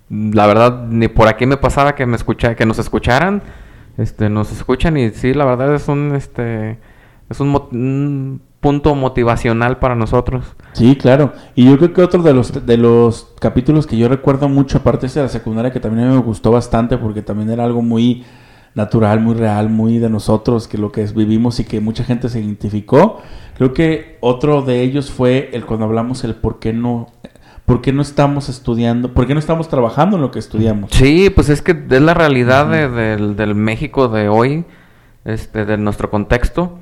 la 0.10 0.48
verdad 0.48 0.88
ni 0.90 1.08
por 1.08 1.28
aquí 1.28 1.46
me 1.46 1.58
pasaba 1.58 1.94
que 1.94 2.08
me 2.08 2.16
escucha, 2.16 2.56
que 2.56 2.66
nos 2.66 2.80
escucharan, 2.80 3.44
este, 3.98 4.30
nos 4.30 4.52
escuchan 4.52 4.98
y 4.98 5.12
sí, 5.12 5.36
la 5.36 5.46
verdad 5.46 5.76
es 5.76 5.88
un, 5.88 6.16
este, 6.16 6.78
es 7.30 7.40
un, 7.40 7.50
mo- 7.50 7.70
un 7.72 8.42
punto 8.60 8.96
motivacional 8.96 9.78
para 9.78 9.96
nosotros. 9.96 10.46
Sí, 10.74 10.96
claro. 10.96 11.34
Y 11.56 11.66
yo 11.66 11.78
creo 11.78 11.94
que 11.94 12.02
otro 12.02 12.24
de 12.24 12.34
los, 12.34 12.66
de 12.66 12.78
los 12.78 13.34
capítulos 13.40 13.86
que 13.88 13.98
yo 13.98 14.08
recuerdo 14.10 14.50
mucho, 14.50 14.80
aparte 14.80 15.06
ese 15.06 15.20
de 15.20 15.26
la 15.26 15.30
secundaria, 15.32 15.72
que 15.72 15.80
también 15.80 16.10
me 16.10 16.18
gustó 16.18 16.52
bastante 16.52 16.98
porque 16.98 17.22
también 17.22 17.50
era 17.50 17.64
algo 17.64 17.82
muy 17.82 18.24
natural, 18.74 19.20
muy 19.22 19.36
real, 19.36 19.70
muy 19.70 20.00
de 20.00 20.10
nosotros, 20.10 20.68
que 20.68 20.78
lo 20.78 20.92
que 20.92 21.06
vivimos 21.06 21.60
y 21.60 21.64
que 21.64 21.80
mucha 21.80 22.04
gente 22.04 22.28
se 22.28 22.40
identificó. 22.42 23.22
Creo 23.58 23.74
que 23.74 24.18
otro 24.20 24.64
de 24.64 24.82
ellos 24.82 25.12
fue 25.12 25.50
el 25.54 25.66
cuando 25.66 25.86
hablamos 25.86 26.24
el 26.26 26.36
por 26.36 26.60
qué 26.60 26.74
no, 26.74 27.08
por 27.66 27.82
qué 27.82 27.94
no 27.94 28.02
estamos 28.02 28.50
estudiando, 28.50 29.14
por 29.14 29.28
qué 29.28 29.34
no 29.34 29.40
estamos 29.40 29.70
trabajando 29.70 30.18
en 30.18 30.24
lo 30.24 30.32
que 30.32 30.40
estudiamos. 30.40 30.90
Sí, 30.92 31.30
pues 31.30 31.48
es 31.50 31.62
que 31.62 31.72
es 31.90 32.02
la 32.02 32.14
realidad 32.14 32.70
de- 32.70 32.90
del, 32.90 33.36
del 33.38 33.56
México 33.56 34.10
de 34.10 34.28
hoy, 34.28 34.66
este, 35.24 35.64
de 35.66 35.78
nuestro 35.78 36.10
contexto, 36.10 36.80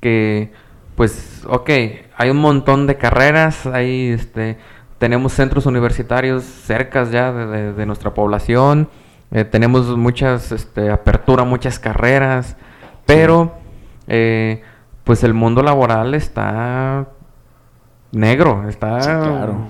que 0.00 0.52
pues, 0.96 1.42
ok, 1.48 1.68
hay 2.16 2.30
un 2.30 2.38
montón 2.38 2.86
de 2.86 2.96
carreras, 2.96 3.66
hay, 3.66 4.08
este, 4.10 4.56
tenemos 4.98 5.32
centros 5.34 5.66
universitarios 5.66 6.42
cerca 6.44 7.04
ya 7.04 7.32
de, 7.32 7.46
de- 7.46 7.72
de 7.74 7.86
nuestra 7.86 8.14
población, 8.14 8.88
eh, 9.30 9.44
tenemos 9.44 9.94
muchas, 9.96 10.52
este, 10.52 10.90
apertura, 10.90 11.44
muchas 11.44 11.78
carreras, 11.78 12.56
pero, 13.04 13.52
eh, 14.06 14.62
pues 15.04 15.22
el 15.22 15.34
mundo 15.34 15.62
laboral 15.62 16.14
está 16.14 17.08
negro, 18.12 18.68
está 18.68 19.00
Sí, 19.00 19.06
claro. 19.10 19.68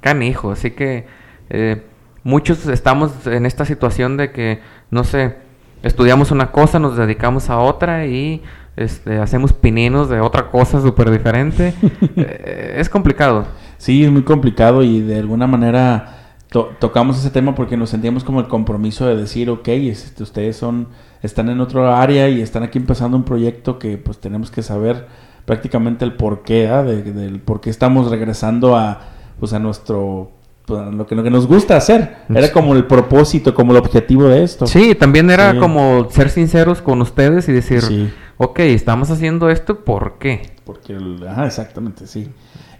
canijo, 0.00 0.50
así 0.50 0.72
que 0.72 1.06
eh, 1.50 1.86
muchos 2.24 2.66
estamos 2.66 3.26
en 3.26 3.46
esta 3.46 3.64
situación 3.64 4.16
de 4.16 4.32
que, 4.32 4.60
no 4.90 5.04
sé, 5.04 5.36
estudiamos 5.82 6.30
una 6.30 6.50
cosa, 6.50 6.78
nos 6.78 6.96
dedicamos 6.96 7.50
a 7.50 7.58
otra 7.58 8.06
y 8.06 8.42
este, 8.76 9.18
hacemos 9.18 9.52
pininos 9.52 10.08
de 10.08 10.20
otra 10.20 10.50
cosa 10.50 10.80
súper 10.80 11.10
diferente. 11.10 11.74
Eh, 12.16 12.76
es 12.78 12.88
complicado. 12.88 13.44
Sí, 13.78 14.04
es 14.04 14.10
muy 14.10 14.22
complicado 14.22 14.82
y 14.82 15.00
de 15.00 15.18
alguna 15.18 15.46
manera 15.46 16.36
to- 16.50 16.70
tocamos 16.78 17.18
ese 17.18 17.30
tema 17.30 17.54
porque 17.54 17.76
nos 17.76 17.90
sentíamos 17.90 18.22
como 18.24 18.40
el 18.40 18.46
compromiso 18.48 19.06
de 19.06 19.16
decir, 19.16 19.50
ok, 19.50 19.68
este, 19.68 20.22
ustedes 20.22 20.56
son, 20.56 20.88
están 21.22 21.48
en 21.48 21.60
otro 21.60 21.92
área 21.94 22.28
y 22.28 22.40
están 22.40 22.62
aquí 22.62 22.78
empezando 22.78 23.16
un 23.16 23.24
proyecto 23.24 23.78
que 23.78 23.98
pues 23.98 24.18
tenemos 24.18 24.50
que 24.50 24.62
saber 24.62 25.06
prácticamente 25.44 26.04
el 26.04 26.14
porqué, 26.14 26.68
¿ah? 26.68 26.82
de- 26.82 27.02
del 27.02 27.40
por 27.40 27.60
qué 27.60 27.70
estamos 27.70 28.10
regresando 28.10 28.76
a, 28.76 29.00
pues 29.40 29.52
a 29.52 29.58
nuestro, 29.58 30.30
pues, 30.66 30.94
lo 30.94 31.06
que, 31.06 31.14
lo 31.14 31.22
que 31.22 31.30
nos 31.30 31.46
gusta 31.46 31.76
hacer. 31.76 32.16
Era 32.34 32.50
como 32.52 32.74
el 32.74 32.86
propósito, 32.86 33.54
como 33.54 33.72
el 33.72 33.78
objetivo 33.78 34.24
de 34.24 34.42
esto. 34.44 34.66
Sí, 34.66 34.94
también 34.94 35.30
era 35.30 35.52
Sí. 35.52 35.58
como 35.58 36.08
ser 36.10 36.30
sinceros 36.30 36.80
con 36.80 37.02
ustedes 37.02 37.48
y 37.48 37.52
decir, 37.52 37.82
Sí. 37.82 38.10
Ok, 38.36 38.58
estamos 38.60 39.10
haciendo 39.10 39.50
esto, 39.50 39.84
¿por 39.84 40.18
qué? 40.18 40.54
Porque, 40.64 40.96
ajá, 41.28 41.46
exactamente, 41.46 42.06
sí. 42.06 42.30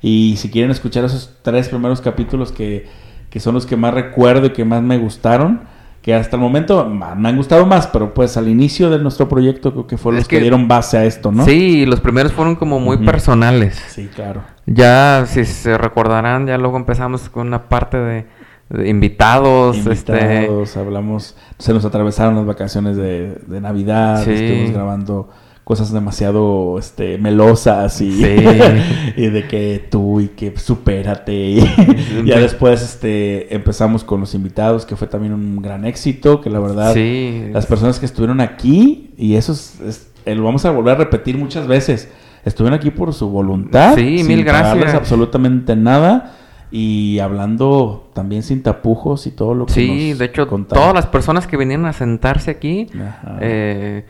Y 0.02 0.36
si 0.38 0.50
quieren 0.50 0.70
escuchar 0.70 1.04
esos 1.04 1.36
tres 1.42 1.68
primeros 1.68 2.00
capítulos 2.00 2.52
que, 2.52 2.86
que 3.30 3.40
son 3.40 3.54
los 3.54 3.66
que 3.66 3.76
más 3.76 3.94
recuerdo 3.94 4.46
y 4.46 4.50
que 4.50 4.64
más 4.64 4.82
me 4.82 4.98
gustaron, 4.98 5.62
que 6.02 6.14
hasta 6.14 6.36
el 6.36 6.42
momento 6.42 6.84
me 6.86 7.28
han 7.28 7.36
gustado 7.36 7.64
más, 7.64 7.86
pero 7.86 8.12
pues 8.12 8.36
al 8.36 8.48
inicio 8.48 8.90
de 8.90 8.98
nuestro 8.98 9.26
proyecto 9.28 9.72
creo 9.72 9.86
que 9.86 9.96
fueron 9.96 10.18
los 10.18 10.28
que, 10.28 10.36
que- 10.36 10.42
dieron 10.42 10.68
base 10.68 10.98
a 10.98 11.04
esto, 11.06 11.32
¿no? 11.32 11.46
Sí, 11.46 11.86
los 11.86 12.00
primeros 12.00 12.32
fueron 12.32 12.56
como 12.56 12.78
muy 12.78 12.98
personales. 12.98 13.82
Sí, 13.88 14.10
claro. 14.14 14.42
Ya, 14.66 15.24
si 15.26 15.46
se 15.46 15.78
recordarán, 15.78 16.46
ya 16.46 16.58
luego 16.58 16.76
empezamos 16.76 17.30
con 17.30 17.46
una 17.46 17.70
parte 17.70 17.96
de, 17.96 18.26
de 18.68 18.88
invitados, 18.90 19.78
este... 19.86 20.12
Invitados, 20.12 20.76
hablamos, 20.76 21.36
se 21.58 21.72
nos 21.72 21.86
atravesaron 21.86 22.34
las 22.36 22.44
vacaciones 22.44 22.96
de, 22.98 23.38
de 23.46 23.60
Navidad, 23.62 24.22
Sí. 24.24 24.32
estuvimos 24.32 24.72
grabando 24.72 25.30
cosas 25.64 25.92
demasiado 25.92 26.78
este, 26.78 27.16
melosas 27.16 28.00
y, 28.02 28.12
Sí. 28.12 28.36
y 29.16 29.26
de 29.28 29.48
que 29.48 29.86
tú 29.90 30.20
y 30.20 30.28
que 30.28 30.56
supérate. 30.58 31.32
Y 31.34 31.60
ya 32.26 32.38
después 32.38 32.82
este, 32.82 33.54
empezamos 33.54 34.04
con 34.04 34.20
los 34.20 34.34
invitados, 34.34 34.84
que 34.84 34.94
fue 34.94 35.08
también 35.08 35.32
un 35.32 35.62
gran 35.62 35.84
éxito, 35.86 36.40
que 36.42 36.50
la 36.50 36.60
verdad 36.60 36.92
Sí. 36.92 37.48
las 37.52 37.64
personas 37.66 37.98
que 37.98 38.04
estuvieron 38.06 38.40
aquí, 38.40 39.12
y 39.16 39.36
eso 39.36 39.52
es, 39.52 39.80
es- 39.80 40.10
lo 40.36 40.44
vamos 40.44 40.64
a 40.66 40.70
volver 40.70 40.94
a 40.94 40.98
repetir 40.98 41.36
muchas 41.38 41.66
veces, 41.66 42.10
estuvieron 42.44 42.78
aquí 42.78 42.90
por 42.90 43.12
su 43.14 43.28
voluntad, 43.30 43.94
Sí, 43.94 44.18
sin 44.18 44.26
mil 44.28 44.44
gracias. 44.44 44.94
absolutamente 44.94 45.76
nada, 45.76 46.34
y 46.70 47.18
hablando 47.20 48.10
también 48.14 48.42
sin 48.42 48.62
tapujos 48.62 49.26
y 49.26 49.30
todo 49.30 49.54
lo 49.54 49.64
que 49.66 49.72
Sí, 49.74 50.10
nos 50.10 50.18
de 50.18 50.24
hecho, 50.26 50.46
contaron. 50.46 50.82
todas 50.82 50.94
las 50.94 51.06
personas 51.06 51.46
que 51.46 51.56
vinieron 51.56 51.86
a 51.86 51.92
sentarse 51.92 52.50
aquí 52.50 52.88
eh, 53.40 54.04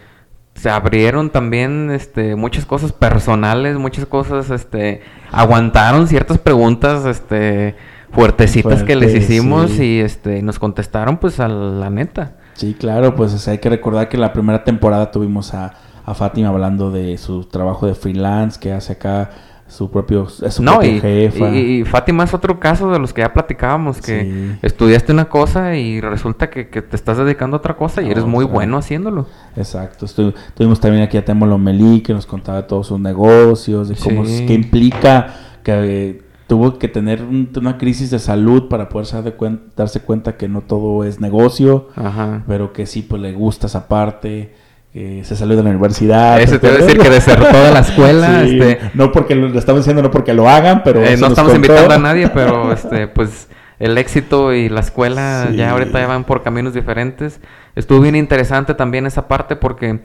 se 0.55 0.71
abrieron 0.71 1.31
también 1.31 1.91
este, 1.91 2.37
muchas 2.37 2.65
cosas 2.65 2.93
personales, 2.93 3.77
muchas 3.79 4.07
cosas, 4.07 4.51
este, 4.51 5.03
aguantaron 5.31 6.07
ciertas 6.07 6.39
preguntas, 6.39 7.05
este, 7.07 7.75
fuertecitas 8.13 8.83
que 8.85 8.97
les 8.97 9.15
hicimos 9.15 9.73
sí. 9.73 9.85
y 9.85 10.01
este, 10.01 10.43
nos 10.43 10.59
contestaron 10.59 11.19
pues 11.19 11.41
a 11.41 11.49
la 11.49 11.91
neta. 11.91 12.37
Sí, 12.55 12.75
claro, 12.79 13.15
pues 13.17 13.35
o 13.35 13.39
sea, 13.39 13.53
hay 13.53 13.59
que 13.59 13.69
recordar 13.69 14.09
que 14.09 14.17
la 14.17 14.33
primera 14.33 14.63
temporada 14.63 15.11
tuvimos 15.11 15.55
a, 15.55 15.75
a 16.05 16.15
Fátima 16.15 16.49
hablando 16.49 16.91
de 16.91 17.19
su 17.19 17.45
trabajo 17.45 17.87
de 17.87 17.95
freelance 17.95 18.61
que 18.61 18.73
hace 18.73 18.93
acá 18.93 19.31
su 19.75 19.90
propio, 19.90 20.26
es 20.43 20.54
su 20.54 20.62
No, 20.62 20.73
propia 20.73 20.90
y, 20.90 21.00
jefa. 21.00 21.49
y- 21.50 21.81
y 21.81 21.85
Fátima 21.85 22.25
es 22.25 22.33
otro 22.35 22.59
caso 22.61 22.90
de 22.90 22.99
los 22.99 23.12
que 23.12 23.23
ya 23.23 23.33
platicábamos, 23.33 24.00
que 24.00 24.23
Sí. 24.23 24.59
estudiaste 24.62 25.12
una 25.12 25.26
cosa 25.28 25.76
y 25.76 26.00
resulta 26.00 26.50
que, 26.50 26.69
que 26.69 26.83
te 26.83 26.97
estás 26.97 27.19
dedicando 27.19 27.57
a 27.57 27.59
otra 27.59 27.76
cosa 27.76 28.02
y 28.02 28.11
eres 28.11 28.25
muy 28.25 28.45
bueno 28.45 28.76
haciéndolo. 28.78 29.26
Exacto, 29.57 30.07
tuvimos 30.54 30.81
también 30.81 31.02
aquí 31.02 31.16
a 31.16 31.25
Temo 31.25 31.47
Lomelí 31.47 32.00
que 32.00 32.12
nos 32.14 32.26
contaba 32.26 32.66
todos 32.66 32.87
sus 32.88 33.00
negocios, 33.00 33.88
de 33.88 33.97
cómo 33.97 34.25
Sí. 34.26 34.47
qué 34.47 34.54
implica 34.54 35.35
que 35.62 35.73
eh, 35.73 36.23
tuvo 36.47 36.78
que 36.78 36.88
tener 36.88 37.23
un- 37.23 37.49
una 37.57 37.78
crisis 37.78 38.11
de 38.11 38.19
salud 38.19 38.69
para 38.69 38.88
poder 38.90 39.07
darse, 39.09 39.23
de 39.23 39.37
cuen- 39.37 39.61
darse 39.75 40.00
cuenta 40.00 40.37
que 40.37 40.47
no 40.49 40.61
todo 40.61 41.02
es 41.04 41.19
negocio, 41.21 41.88
Ajá. 41.97 42.43
pero 42.47 42.73
que 42.75 42.85
sí 42.87 43.00
pues 43.02 43.23
le 43.23 43.33
gusta 43.33 43.66
esa 43.66 43.88
parte, 43.88 44.54
que 44.95 45.23
se 45.25 45.35
salió 45.37 45.57
de 45.57 45.63
la 45.65 45.71
universidad. 45.71 46.41
Eso 46.41 46.59
te 46.61 46.69
iba 46.69 46.77
a 46.77 46.79
decir 46.79 46.99
que 47.01 47.11
desertó 47.11 47.63
de 47.65 47.73
la 47.73 47.81
escuela, 47.87 48.45
Sí, 48.47 48.59
este- 48.61 48.91
no 48.95 49.11
porque 49.13 49.35
lo, 49.35 49.49
lo 49.49 49.59
estamos 49.59 49.81
diciendo 49.81 50.03
no 50.03 50.11
porque 50.13 50.33
lo 50.33 50.49
hagan, 50.49 50.83
pero 50.85 51.01
Eh, 51.05 51.17
no 51.19 51.27
estamos 51.27 51.53
contó. 51.53 51.57
invitando 51.57 51.95
a 51.95 51.99
nadie, 51.99 52.29
pero 52.29 52.73
este, 52.73 53.09
pues 53.09 53.49
el 53.81 53.99
éxito 53.99 54.55
y 54.55 54.69
la 54.69 54.79
escuela 54.81 55.49
Sí. 55.51 55.57
ya 55.57 55.73
ahorita 55.73 55.99
ya 55.99 56.07
van 56.07 56.23
por 56.25 56.45
caminos 56.45 56.75
diferentes. 56.75 57.41
Estuvo 57.75 58.01
bien 58.01 58.15
interesante 58.15 58.73
también 58.75 59.05
esa 59.05 59.27
parte 59.27 59.57
porque 59.57 59.99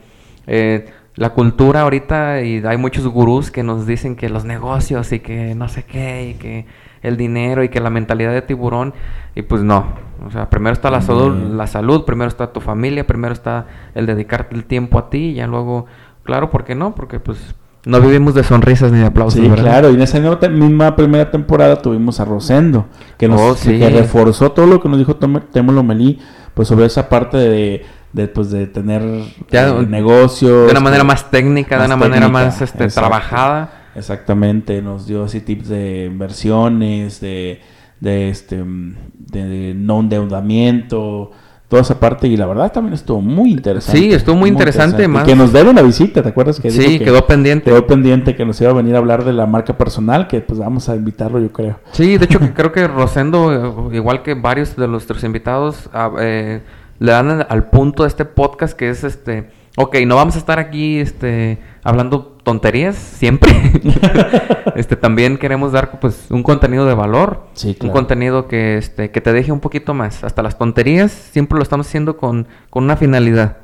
eh, 0.48 0.86
la 1.20 1.30
cultura 1.34 1.82
ahorita 1.82 2.40
y 2.40 2.62
hay 2.66 2.78
muchos 2.78 3.06
gurús 3.06 3.50
que 3.50 3.62
nos 3.62 3.86
dicen 3.86 4.16
que 4.16 4.30
los 4.30 4.46
negocios 4.46 5.12
y 5.12 5.20
que 5.20 5.54
no 5.54 5.68
sé 5.68 5.82
qué 5.82 6.30
y 6.30 6.34
que 6.40 6.64
el 7.02 7.18
dinero 7.18 7.62
y 7.62 7.68
que 7.68 7.78
la 7.78 7.90
mentalidad 7.90 8.32
de 8.32 8.40
tiburón 8.40 8.94
y 9.34 9.42
pues 9.42 9.62
no, 9.62 9.84
o 10.26 10.30
sea, 10.30 10.48
primero 10.48 10.72
está 10.72 10.90
la 10.90 11.02
salud, 11.02 11.34
la 11.54 11.66
salud, 11.66 12.06
primero 12.06 12.28
está 12.28 12.54
tu 12.54 12.60
familia, 12.62 13.06
primero 13.06 13.34
está 13.34 13.66
el 13.94 14.06
dedicarte 14.06 14.56
el 14.56 14.64
tiempo 14.64 14.98
a 14.98 15.10
ti 15.10 15.18
y 15.18 15.34
ya 15.34 15.46
luego, 15.46 15.84
claro, 16.24 16.48
¿por 16.48 16.64
qué 16.64 16.74
no? 16.74 16.94
Porque 16.94 17.20
pues 17.20 17.54
no 17.84 18.00
vivimos 18.00 18.32
de 18.34 18.42
sonrisas 18.42 18.90
ni 18.90 19.00
de 19.00 19.04
aplausos, 19.06 19.40
Sí, 19.42 19.46
¿verdad? 19.46 19.64
claro, 19.64 19.90
y 19.90 19.94
en 19.96 20.00
esa 20.02 20.18
misma 20.48 20.96
primera 20.96 21.30
temporada 21.30 21.76
tuvimos 21.76 22.18
a 22.18 22.24
Rosendo, 22.24 22.86
que 23.18 23.28
nos 23.28 23.38
Oh, 23.42 23.54
sí. 23.56 23.78
que 23.78 23.90
reforzó 23.90 24.52
todo 24.52 24.66
lo 24.66 24.80
que 24.80 24.88
nos 24.88 24.96
dijo 24.98 25.16
Temo 25.16 25.72
Lomelí, 25.72 26.18
pues 26.54 26.66
sobre 26.68 26.86
esa 26.86 27.10
parte 27.10 27.36
de, 27.36 27.84
de, 28.12 28.28
pues, 28.28 28.50
de 28.50 28.66
tener 28.66 29.02
Ya, 29.50 29.68
eh, 29.68 29.86
negocios. 29.88 30.66
de 30.66 30.70
una 30.72 30.80
manera 30.80 31.04
más 31.04 31.30
técnica, 31.30 31.78
de 31.78 31.86
una 31.86 31.96
manera 31.96 32.28
más 32.28 32.60
este, 32.60 32.84
exacto. 32.84 33.08
trabajada. 33.08 33.72
Exactamente, 33.94 34.80
nos 34.82 35.06
dio 35.06 35.24
así 35.24 35.40
tips 35.40 35.68
de 35.68 36.06
inversiones, 36.06 37.20
de, 37.20 37.60
de 38.00 38.30
este 38.30 38.62
de, 38.64 39.74
no 39.76 40.00
endeudamiento, 40.00 41.30
toda 41.68 41.82
esa 41.82 42.00
parte 42.00 42.26
y 42.26 42.36
la 42.36 42.46
verdad 42.46 42.72
también 42.72 42.94
estuvo 42.94 43.20
muy 43.20 43.50
interesante. 43.52 44.00
Sí, 44.00 44.12
estuvo 44.12 44.34
muy 44.36 44.50
interesante, 44.50 45.06
más- 45.06 45.24
Que 45.24 45.36
nos 45.36 45.52
dieron 45.52 45.70
una 45.70 45.82
visita, 45.82 46.22
¿te 46.22 46.28
acuerdas 46.28 46.58
que 46.58 46.70
Sí, 46.70 46.98
que 46.98 47.04
quedó 47.06 47.26
pendiente. 47.26 47.70
quedó 47.70 47.86
pendiente 47.86 48.34
que 48.34 48.44
nos 48.44 48.60
iba 48.60 48.70
a 48.70 48.74
venir 48.74 48.94
a 48.96 48.98
hablar 48.98 49.24
de 49.24 49.32
la 49.32 49.46
marca 49.46 49.76
personal, 49.78 50.26
que 50.26 50.40
pues 50.40 50.58
vamos 50.58 50.88
a 50.88 50.96
invitarlo 50.96 51.38
yo 51.38 51.52
creo. 51.52 51.78
Sí, 51.92 52.16
de 52.18 52.24
hecho 52.24 52.40
creo 52.54 52.72
que 52.72 52.86
Rosendo, 52.88 53.88
eh, 53.92 53.96
igual 53.96 54.22
que 54.22 54.34
varios 54.34 54.74
de 54.76 54.88
nuestros 54.88 55.22
invitados, 55.22 55.88
ah, 55.92 56.10
eh, 56.20 56.60
le 57.00 57.10
dan 57.10 57.44
al- 57.48 57.70
punto 57.70 58.04
de 58.04 58.08
este 58.08 58.24
podcast 58.24 58.76
que 58.76 58.88
es 58.90 59.02
este, 59.02 59.50
ok, 59.76 59.96
no 60.06 60.14
vamos 60.16 60.36
a 60.36 60.38
estar 60.38 60.58
aquí 60.60 61.00
este, 61.00 61.58
hablando 61.82 62.38
tonterías 62.44 62.94
siempre. 62.94 63.50
este, 64.76 64.94
también 64.94 65.36
queremos 65.38 65.72
dar 65.72 65.98
pues 65.98 66.26
un 66.30 66.42
contenido 66.44 66.86
de 66.86 66.94
valor, 66.94 67.46
Sí, 67.54 67.76
un 67.82 67.90
contenido 67.90 68.46
que 68.46 68.76
este, 68.78 69.10
que 69.10 69.20
te 69.20 69.32
deje 69.32 69.50
un 69.50 69.60
poquito 69.60 69.94
más. 69.94 70.22
Hasta 70.22 70.42
las 70.42 70.56
tonterías 70.56 71.10
siempre 71.10 71.56
lo 71.56 71.62
estamos 71.62 71.88
haciendo 71.88 72.16
con, 72.16 72.46
con 72.70 72.84
una 72.84 72.96
finalidad. 72.96 73.56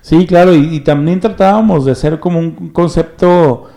Sí, 0.00 0.24
claro, 0.26 0.54
y, 0.54 0.76
y 0.76 0.80
también 0.80 1.20
tratábamos 1.20 1.84
de 1.84 1.92
hacer 1.92 2.20
como 2.20 2.38
un 2.38 2.70
concepto 2.70 3.68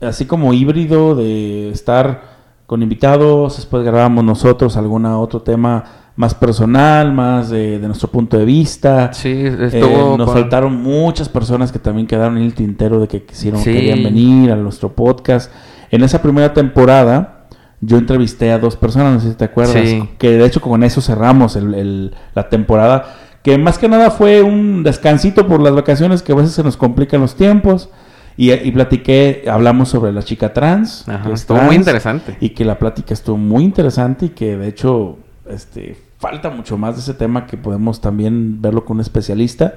así 0.00 0.26
como 0.26 0.52
híbrido, 0.52 1.14
de 1.14 1.70
estar 1.70 2.38
con 2.66 2.82
invitados, 2.82 3.56
después 3.56 3.82
grabábamos 3.82 4.22
nosotros 4.24 4.76
algún 4.76 5.04
otro 5.06 5.42
tema 5.42 5.84
más 6.16 6.34
personal, 6.34 7.12
más 7.12 7.50
de, 7.50 7.78
de 7.78 7.86
nuestro 7.86 8.08
punto 8.10 8.36
de 8.38 8.44
vista. 8.44 9.12
Sí, 9.12 9.28
Eh, 9.30 9.68
estuvo. 9.72 10.16
nos 10.18 10.26
con- 10.26 10.34
faltaron 10.40 10.76
muchas 10.82 11.28
personas 11.28 11.72
que 11.72 11.78
también 11.78 12.06
quedaron 12.06 12.36
en 12.36 12.44
el 12.44 12.54
tintero 12.54 13.00
de 13.00 13.08
que 13.08 13.22
quisieron, 13.22 13.60
Sí. 13.60 13.72
querían 13.72 14.02
venir 14.02 14.52
a 14.52 14.56
nuestro 14.56 14.92
podcast. 14.92 15.50
En 15.90 16.02
esa 16.04 16.20
primera 16.20 16.52
temporada, 16.52 17.46
yo 17.80 17.96
entrevisté 17.96 18.52
a 18.52 18.58
dos 18.58 18.76
personas, 18.76 19.14
no 19.14 19.20
sé 19.20 19.30
si 19.30 19.34
te 19.36 19.44
acuerdas, 19.44 19.88
Sí. 19.88 20.08
que 20.18 20.32
de 20.32 20.44
hecho 20.44 20.60
con 20.60 20.84
eso 20.84 21.00
cerramos 21.00 21.56
el- 21.56 21.74
el- 21.74 22.14
la 22.34 22.48
temporada, 22.50 23.14
que 23.42 23.56
más 23.56 23.78
que 23.78 23.88
nada 23.88 24.10
fue 24.10 24.42
un 24.42 24.82
descansito 24.82 25.46
por 25.46 25.62
las 25.62 25.74
vacaciones, 25.74 26.22
que 26.22 26.32
a 26.32 26.34
veces 26.34 26.52
se 26.52 26.62
nos 26.62 26.76
complican 26.76 27.22
los 27.22 27.34
tiempos. 27.36 27.88
Y, 28.36 28.52
y 28.52 28.70
platiqué, 28.70 29.44
hablamos 29.50 29.88
sobre 29.90 30.12
la 30.12 30.22
chica 30.22 30.52
trans. 30.52 31.06
Ajá, 31.08 31.24
que 31.26 31.32
es 31.32 31.40
estuvo 31.40 31.58
muy 31.62 31.76
interesante. 31.76 32.36
Y 32.40 32.50
que 32.50 32.64
la 32.64 32.78
plática 32.78 33.12
estuvo 33.14 33.36
muy 33.36 33.64
interesante 33.64 34.26
y 34.26 34.28
que 34.30 34.56
de 34.56 34.68
hecho 34.68 35.18
este, 35.50 35.96
falta 36.18 36.50
mucho 36.50 36.76
más 36.78 36.94
de 36.96 37.00
ese 37.02 37.14
tema 37.14 37.46
que 37.46 37.56
podemos 37.56 38.00
también 38.00 38.60
verlo 38.62 38.84
con 38.84 38.96
un 38.98 39.00
especialista. 39.00 39.74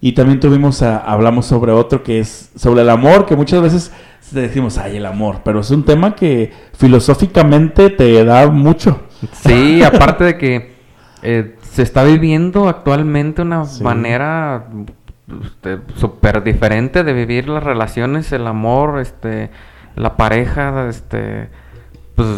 Y 0.00 0.12
también 0.12 0.40
tuvimos, 0.40 0.82
a- 0.82 0.98
hablamos 0.98 1.46
sobre 1.46 1.70
otro 1.72 2.02
que 2.02 2.18
es 2.20 2.50
sobre 2.56 2.82
el 2.82 2.90
amor, 2.90 3.24
que 3.26 3.36
muchas 3.36 3.62
veces 3.62 3.92
decimos, 4.32 4.78
ay, 4.78 4.96
el 4.96 5.06
amor, 5.06 5.42
pero 5.44 5.60
es 5.60 5.70
un 5.70 5.84
tema 5.84 6.14
que 6.16 6.52
filosóficamente 6.74 7.90
te 7.90 8.24
da 8.24 8.48
mucho. 8.50 9.00
Sí, 9.32 9.82
aparte 9.84 10.24
de 10.24 10.38
que 10.38 10.72
eh, 11.22 11.56
se 11.70 11.82
está 11.82 12.02
viviendo 12.04 12.68
actualmente 12.68 13.42
una 13.42 13.64
Sí. 13.64 13.84
manera 13.84 14.66
este, 15.44 15.78
súper 15.94 16.42
diferente 16.42 17.04
de 17.04 17.12
vivir 17.12 17.48
las 17.48 17.62
relaciones, 17.62 18.32
el 18.32 18.46
amor, 18.48 18.98
este, 19.00 19.50
la 19.94 20.16
pareja, 20.16 20.88
este, 20.88 21.48
pues 22.16 22.28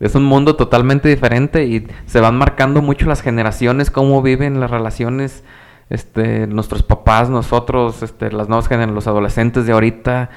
es 0.00 0.14
un 0.14 0.24
mundo 0.24 0.56
totalmente 0.56 1.08
diferente 1.08 1.66
y 1.66 1.86
se 2.06 2.20
van 2.20 2.36
marcando 2.36 2.80
mucho 2.80 3.06
las 3.06 3.20
generaciones, 3.20 3.90
cómo 3.90 4.22
viven 4.22 4.58
las 4.58 4.70
relaciones, 4.70 5.44
este, 5.90 6.46
nuestros 6.46 6.82
papás, 6.82 7.28
nosotros, 7.28 8.02
este, 8.02 8.32
las 8.32 8.48
nuevas 8.48 8.66
generaciones, 8.66 8.94
los 8.94 9.06
adolescentes 9.06 9.66
de 9.66 9.72
ahorita. 9.72 10.30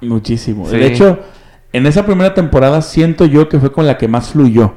Muchísimo. 0.00 0.66
Sí. 0.66 0.76
De 0.76 0.86
hecho, 0.86 1.18
en 1.72 1.86
esa 1.86 2.06
primera 2.06 2.32
temporada 2.34 2.80
siento 2.82 3.26
yo 3.26 3.48
que 3.48 3.58
fue 3.60 3.70
con 3.72 3.86
la 3.86 3.98
que 3.98 4.08
más 4.08 4.30
fluyó. 4.30 4.74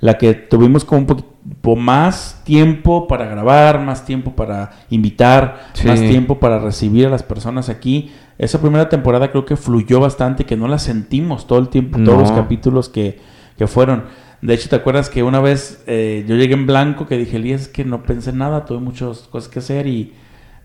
La 0.00 0.16
que 0.16 0.32
tuvimos 0.32 0.84
como 0.84 1.00
un 1.00 1.06
poquito 1.06 1.76
más 1.76 2.40
tiempo 2.44 3.08
para 3.08 3.26
grabar, 3.26 3.80
más 3.80 4.04
tiempo 4.04 4.34
para 4.36 4.70
invitar, 4.90 5.66
Sí. 5.72 5.88
más 5.88 6.00
tiempo 6.00 6.38
para 6.38 6.58
recibir 6.58 7.06
a 7.06 7.10
las 7.10 7.22
personas 7.22 7.68
aquí. 7.68 8.12
Esa 8.38 8.60
primera 8.60 8.88
temporada 8.88 9.30
creo 9.30 9.44
que 9.44 9.56
fluyó 9.56 10.00
bastante, 10.00 10.44
que 10.46 10.56
no 10.56 10.68
la 10.68 10.78
sentimos 10.78 11.46
todo 11.46 11.58
el 11.58 11.68
tiempo, 11.68 11.98
todos 11.98 12.18
los 12.20 12.32
capítulos 12.32 12.88
que, 12.88 13.18
que 13.56 13.66
fueron. 13.66 14.04
De 14.40 14.54
hecho, 14.54 14.68
¿te 14.68 14.76
acuerdas 14.76 15.10
que 15.10 15.24
una 15.24 15.40
vez 15.40 15.82
eh, 15.88 16.24
yo 16.28 16.36
llegué 16.36 16.54
en 16.54 16.66
blanco 16.66 17.06
que 17.06 17.18
dije, 17.18 17.36
Elías, 17.38 17.62
es 17.62 17.68
que 17.68 17.84
no 17.84 18.04
pensé 18.04 18.30
en 18.30 18.38
nada, 18.38 18.64
tuve 18.64 18.78
muchas 18.78 19.22
cosas 19.32 19.48
que 19.48 19.58
hacer 19.58 19.88
y 19.88 20.12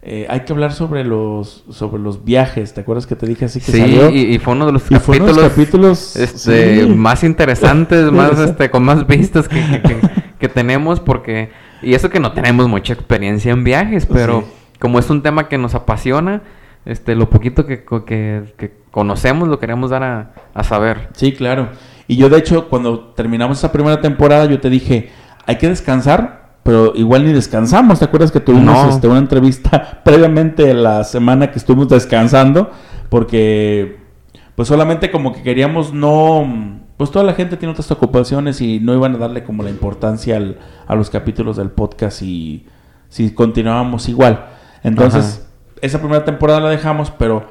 eh, 0.04 0.28
hay 0.30 0.42
que 0.42 0.54
hablar 0.54 0.74
sobre 0.74 1.04
los, 1.04 1.64
sobre 1.72 2.00
los 2.04 2.24
viajes. 2.24 2.76
¿Te 2.76 2.82
acuerdas 2.82 3.08
que 3.08 3.16
te 3.16 3.26
dije 3.26 3.46
así 3.46 3.60
que 3.60 3.72
Sí, 3.72 3.80
salió? 3.80 4.12
y, 4.12 4.36
y 4.36 4.38
fue 4.38 4.54
uno 4.54 4.68
de 4.68 4.74
los 4.74 4.84
uno 4.92 5.00
de 5.00 5.06
capítulos, 5.06 5.36
los 5.38 5.50
capítulos, 5.50 6.16
este, 6.18 6.82
sí. 6.84 6.90
más 6.90 7.24
interesantes, 7.24 8.12
más 8.12 8.38
este, 8.40 8.70
con 8.70 8.84
más 8.84 9.08
vistas 9.08 9.48
que, 9.50 9.56
que- 9.60 9.82
que- 9.82 10.00
que 10.38 10.50
tenemos, 10.50 11.00
porque, 11.00 11.50
y 11.82 11.94
eso 11.96 12.10
que 12.12 12.20
no 12.20 12.34
tenemos 12.34 12.68
mucha 12.68 12.94
experiencia 12.94 13.52
en 13.54 13.64
viajes, 13.64 14.06
pero 14.06 14.42
Sí. 14.42 14.48
como 14.78 15.00
es 15.00 15.10
un 15.10 15.24
tema 15.24 15.48
que 15.48 15.58
nos 15.58 15.74
apasiona, 15.74 16.42
este, 16.86 17.16
lo 17.16 17.30
poquito 17.30 17.66
que, 17.66 17.84
que, 18.06 18.54
que 18.58 18.74
conocemos 18.92 19.48
lo 19.48 19.60
queremos 19.60 19.90
dar 19.90 20.04
a, 20.04 20.34
a 20.54 20.64
saber. 20.64 21.10
Sí, 21.14 21.32
claro. 21.34 21.70
Y 22.08 22.18
yo, 22.18 22.30
de 22.30 22.38
hecho, 22.38 22.70
cuando 22.70 23.14
terminamos 23.14 23.58
esa 23.60 23.72
primera 23.72 24.02
temporada, 24.02 24.46
yo 24.46 24.60
te 24.60 24.70
dije, 24.70 25.10
hay 25.46 25.58
que 25.58 25.70
descansar, 25.70 26.58
pero 26.64 26.94
igual 26.96 27.26
ni 27.26 27.34
descansamos. 27.34 28.00
¿Te 28.00 28.06
acuerdas 28.06 28.32
que 28.32 28.40
tuvimos 28.40 28.76
No. 28.76 28.90
este, 28.90 29.08
una 29.08 29.20
entrevista 29.20 30.02
previamente 30.06 30.74
la 30.74 31.04
semana 31.04 31.50
que 31.52 31.60
estuvimos 31.60 31.90
descansando? 31.90 32.72
Porque, 33.10 33.98
pues 34.56 34.68
solamente 34.68 35.12
como 35.12 35.34
que 35.34 35.42
queríamos 35.44 35.94
no... 35.94 36.82
Pues 36.98 37.10
toda 37.10 37.26
la 37.26 37.34
gente 37.34 37.58
tiene 37.58 37.72
otras 37.72 37.90
ocupaciones 37.92 38.62
y 38.62 38.80
no 38.80 38.94
iban 38.94 39.16
a 39.16 39.18
darle 39.18 39.44
como 39.44 39.64
la 39.64 39.70
importancia 39.72 40.38
al- 40.38 40.60
a 40.88 40.94
los 40.96 41.10
capítulos 41.10 41.58
del 41.58 41.72
podcast 41.72 42.22
y 42.22 42.68
si 43.10 43.32
continuábamos 43.34 44.08
igual. 44.10 44.46
Entonces, 44.84 45.48
esa 45.84 46.00
primera 46.00 46.24
temporada 46.26 46.60
la 46.60 46.70
dejamos, 46.70 47.12
pero 47.12 47.44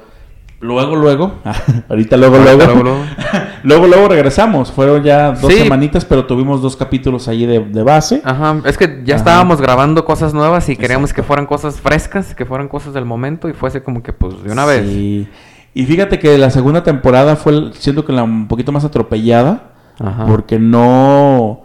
luego, 0.59 0.95
luego, 0.95 1.33
ahorita 1.89 2.17
luego, 2.17 2.37
luego, 2.39 2.57
Luego, 2.65 2.83
luego. 2.83 2.99
Luego, 3.63 3.87
luego 3.87 4.09
regresamos. 4.09 4.73
Fueron 4.73 5.03
ya 5.03 5.31
dos 5.31 5.49
Sí. 5.53 5.59
semanitas, 5.59 6.03
pero 6.03 6.25
tuvimos 6.25 6.61
dos 6.61 6.75
capítulos 6.75 7.29
allí 7.29 7.45
de, 7.45 7.61
de 7.61 7.81
base. 7.81 8.21
Ajá, 8.25 8.57
es 8.65 8.77
que 8.77 9.01
ya 9.05 9.15
Ajá. 9.15 9.21
estábamos 9.23 9.61
grabando 9.61 10.03
cosas 10.03 10.33
nuevas 10.33 10.67
y 10.67 10.75
queríamos 10.75 11.11
Exacto. 11.11 11.21
que 11.23 11.27
fueran 11.27 11.45
cosas 11.45 11.79
frescas, 11.79 12.35
que 12.35 12.45
fueran 12.45 12.67
cosas 12.67 12.93
del 12.93 13.05
momento 13.05 13.47
y 13.47 13.53
fuese 13.53 13.81
como 13.81 14.03
que 14.03 14.11
pues 14.11 14.43
de 14.43 14.51
una 14.51 14.65
vez. 14.65 14.85
Sí. 14.85 15.29
Y 15.73 15.85
fíjate 15.85 16.19
que 16.19 16.37
la 16.37 16.49
segunda 16.49 16.83
temporada 16.83 17.37
fue, 17.37 17.71
siento 17.73 18.03
que 18.03 18.11
la 18.11 18.23
un 18.23 18.49
poquito 18.49 18.73
más 18.73 18.83
atropellada, 18.83 19.71
Ajá. 19.97 20.25
porque 20.25 20.59
no, 20.59 21.61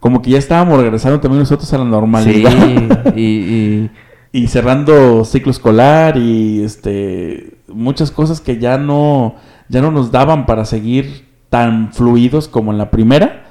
como 0.00 0.20
que 0.20 0.30
ya 0.32 0.38
estábamos 0.38 0.78
regresando 0.78 1.18
también 1.18 1.40
nosotros 1.40 1.72
a 1.72 1.78
la 1.78 1.84
Sí, 1.84 1.90
normalidad. 1.90 3.14
y, 3.16 3.22
y- 3.22 3.90
y 4.32 4.48
cerrando 4.48 5.24
ciclo 5.24 5.50
escolar 5.50 6.16
y 6.16 6.62
este 6.62 7.58
muchas 7.68 8.10
cosas 8.10 8.40
que 8.40 8.58
ya 8.58 8.76
no 8.78 9.36
ya 9.68 9.80
no 9.80 9.90
nos 9.90 10.10
daban 10.12 10.46
para 10.46 10.64
seguir 10.64 11.26
tan 11.48 11.92
fluidos 11.92 12.46
como 12.48 12.72
en 12.72 12.78
la 12.78 12.90
primera 12.90 13.44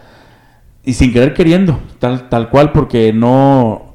y 0.83 0.93
sin 0.93 1.11
querer 1.13 1.33
queriendo 1.33 1.79
tal 1.99 2.29
tal 2.29 2.49
cual 2.49 2.71
porque 2.71 3.11
no 3.13 3.93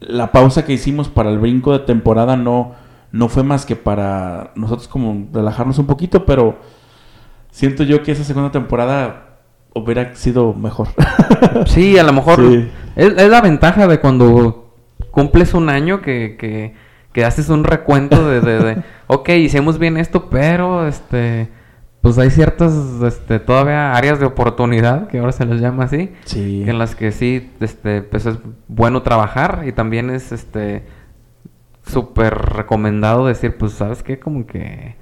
la 0.00 0.32
pausa 0.32 0.64
que 0.64 0.72
hicimos 0.72 1.08
para 1.08 1.30
el 1.30 1.38
brinco 1.38 1.72
de 1.72 1.80
temporada 1.80 2.36
no 2.36 2.72
no 3.12 3.28
fue 3.28 3.42
más 3.42 3.64
que 3.66 3.76
para 3.76 4.52
nosotros 4.56 4.88
como 4.88 5.28
relajarnos 5.32 5.78
un 5.78 5.86
poquito 5.86 6.24
pero 6.26 6.58
siento 7.50 7.82
yo 7.84 8.02
que 8.02 8.12
esa 8.12 8.24
segunda 8.24 8.50
temporada 8.50 9.38
hubiera 9.74 10.14
sido 10.16 10.54
mejor 10.54 10.88
Sí, 11.66 11.98
a 11.98 12.02
lo 12.02 12.12
mejor 12.12 12.36
Sí. 12.40 12.68
es, 12.96 13.12
es 13.16 13.30
la 13.30 13.40
ventaja 13.40 13.86
de 13.86 14.00
cuando 14.00 14.69
cumples 15.10 15.54
un 15.54 15.68
año 15.68 16.00
que, 16.02 16.36
que, 16.38 16.74
que 17.12 17.24
haces 17.24 17.48
un 17.48 17.64
recuento 17.64 18.28
de, 18.28 18.40
de, 18.40 18.58
de, 18.62 18.82
ok, 19.06 19.28
hicimos 19.30 19.78
bien 19.78 19.96
esto, 19.96 20.28
pero 20.30 20.86
este 20.86 21.48
pues 22.02 22.16
hay 22.16 22.30
ciertas 22.30 22.72
este, 23.06 23.38
todavía 23.40 23.92
áreas 23.92 24.18
de 24.18 24.24
oportunidad, 24.24 25.08
que 25.08 25.18
ahora 25.18 25.32
se 25.32 25.44
les 25.44 25.60
llama 25.60 25.84
así, 25.84 26.10
sí 26.24 26.64
en 26.66 26.78
las 26.78 26.94
que 26.94 27.12
sí 27.12 27.50
este, 27.60 28.00
pues 28.00 28.24
es 28.24 28.38
bueno 28.68 29.02
trabajar 29.02 29.64
y 29.66 29.72
también 29.72 30.08
es 30.08 30.32
este 30.32 30.84
súper 31.86 32.34
recomendado 32.34 33.26
decir, 33.26 33.56
pues 33.58 33.72
sabes 33.72 34.02
qué, 34.02 34.18
como 34.18 34.46
que 34.46 34.96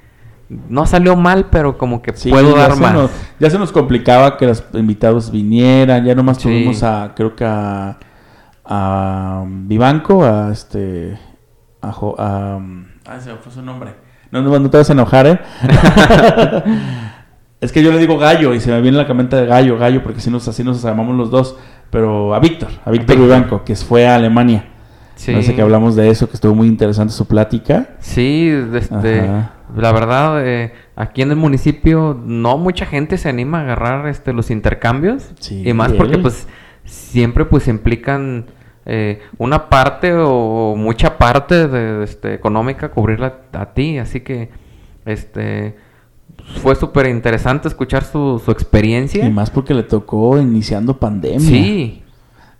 no 0.68 0.86
salió 0.86 1.14
mal, 1.14 1.46
pero 1.50 1.76
como 1.76 2.00
que 2.02 2.12
Sí, 2.14 2.30
puedo 2.30 2.56
dar 2.56 2.76
más. 2.78 2.94
Nos, 2.94 3.10
ya 3.38 3.50
se 3.50 3.58
nos 3.58 3.70
complicaba 3.70 4.36
que 4.36 4.46
los 4.46 4.64
invitados 4.72 5.30
vinieran, 5.30 6.04
ya 6.04 6.14
nomás 6.14 6.38
Sí. 6.38 6.44
tuvimos 6.44 6.82
a, 6.82 7.12
creo 7.14 7.36
que 7.36 7.44
a, 7.44 7.98
a 8.68 9.44
Vivanco, 9.46 10.24
a 10.24 10.50
este, 10.52 11.18
a, 11.80 11.90
Jo- 11.92 12.14
a- 12.18 12.60
ay, 13.06 13.20
se 13.20 13.32
me 13.32 13.38
fue 13.38 13.50
su 13.52 13.62
nombre. 13.62 13.92
No, 14.30 14.42
no, 14.42 14.58
no 14.58 14.68
te 14.68 14.76
vas 14.76 14.90
a 14.90 14.92
enojar, 14.92 15.26
¿eh? 15.26 15.40
es 17.60 17.72
que 17.72 17.82
yo 17.82 17.90
le 17.90 17.98
digo 17.98 18.18
gallo 18.18 18.52
y 18.54 18.60
se 18.60 18.70
me 18.70 18.80
viene 18.82 18.98
la 19.02 19.14
mente 19.14 19.36
de 19.36 19.46
gallo, 19.46 19.78
gallo, 19.78 20.02
porque 20.02 20.18
así 20.18 20.30
nos, 20.30 20.46
así 20.48 20.62
nos 20.62 20.82
llamamos 20.82 21.16
los 21.16 21.30
dos. 21.30 21.56
Pero 21.90 22.34
a 22.34 22.38
Víctor, 22.38 22.68
a 22.84 22.90
Víctor. 22.90 23.16
Vivanco, 23.16 23.64
que 23.64 23.74
fue 23.74 24.06
a 24.06 24.16
Alemania. 24.16 24.66
Sí. 25.14 25.32
Parece 25.32 25.54
que 25.54 25.62
hablamos 25.62 25.96
de 25.96 26.10
eso, 26.10 26.28
que 26.28 26.34
estuvo 26.34 26.54
muy 26.54 26.68
interesante 26.68 27.14
su 27.14 27.26
plática. 27.26 27.88
Sí, 28.00 28.50
este, 28.74 29.20
Ajá. 29.22 29.52
la 29.74 29.92
verdad, 29.92 30.46
eh, 30.46 30.74
aquí 30.94 31.22
en 31.22 31.30
el 31.30 31.36
municipio 31.36 32.20
no 32.22 32.58
mucha 32.58 32.84
gente 32.84 33.16
se 33.16 33.30
anima 33.30 33.60
a 33.60 33.62
agarrar 33.62 34.06
este, 34.08 34.34
los 34.34 34.50
intercambios. 34.50 35.30
Sí, 35.40 35.66
y 35.66 35.72
más 35.72 35.92
porque 35.94 36.18
pues 36.18 36.46
siempre 36.84 37.46
pues 37.46 37.66
implican 37.66 38.44
eh, 38.90 39.20
una 39.36 39.68
parte 39.68 40.14
o 40.14 40.74
mucha 40.74 41.18
parte 41.18 41.68
de, 41.68 42.02
este, 42.02 42.32
económica 42.32 42.90
cubrirla 42.90 43.40
a 43.52 43.66
ti. 43.74 43.98
Así 43.98 44.20
que 44.20 44.48
este 45.04 45.76
fue 46.62 46.74
súper 46.74 47.06
interesante 47.06 47.68
escuchar 47.68 48.02
su, 48.02 48.40
su 48.42 48.50
experiencia. 48.50 49.26
Y 49.26 49.30
más 49.30 49.50
porque 49.50 49.74
le 49.74 49.82
tocó 49.82 50.38
iniciando 50.38 50.98
pandemia. 50.98 51.40
Sí, 51.40 52.02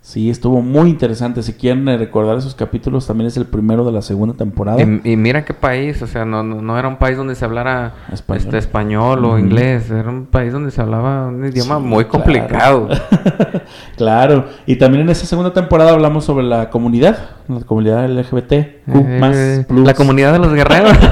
Sí, 0.01 0.29
estuvo 0.29 0.61
muy 0.61 0.89
interesante. 0.89 1.43
Si 1.43 1.53
quieren 1.53 1.87
eh, 1.89 1.97
recordar 1.97 2.37
esos 2.37 2.55
capítulos, 2.55 3.05
también 3.05 3.27
es 3.27 3.35
el 3.37 3.45
primero 3.45 3.83
de 3.85 3.91
la 3.91 4.01
segunda 4.01 4.33
temporada. 4.33 4.81
y, 4.81 5.01
y 5.03 5.17
mira 5.17 5.43
qué 5.43 5.53
país, 5.53 6.01
o 6.01 6.07
sea, 6.07 6.23
no, 6.25 6.41
no, 6.41 6.61
no 6.61 6.79
era 6.79 6.87
un 6.87 6.95
país 6.97 7.17
donde 7.17 7.35
se 7.35 7.43
hablara 7.45 7.93
Español. 8.11 8.41
este, 8.45 8.57
español 8.57 9.25
o 9.25 9.37
inglés, 9.37 9.91
era 9.91 10.09
un 10.09 10.25
país 10.25 10.53
donde 10.53 10.71
se 10.71 10.81
hablaba 10.81 11.27
un 11.27 11.45
idioma 11.45 11.77
Sí, 11.77 11.83
muy 11.83 12.05
complicado. 12.05 12.87
claro. 13.97 14.45
Y 14.65 14.77
también 14.77 15.03
en 15.03 15.09
esa 15.09 15.25
segunda 15.25 15.53
temporada 15.53 15.91
hablamos 15.91 16.23
sobre 16.23 16.45
la 16.45 16.69
comunidad, 16.69 17.17
la 17.49 17.59
comunidad 17.61 18.09
LGBT, 18.09 18.85
Q, 18.91 19.03
más, 19.19 19.35
Eh, 19.35 19.65
plus. 19.67 19.85
la 19.85 19.93
comunidad 19.93 20.31
de 20.33 20.39
los 20.39 20.53
guerreros. 20.53 20.93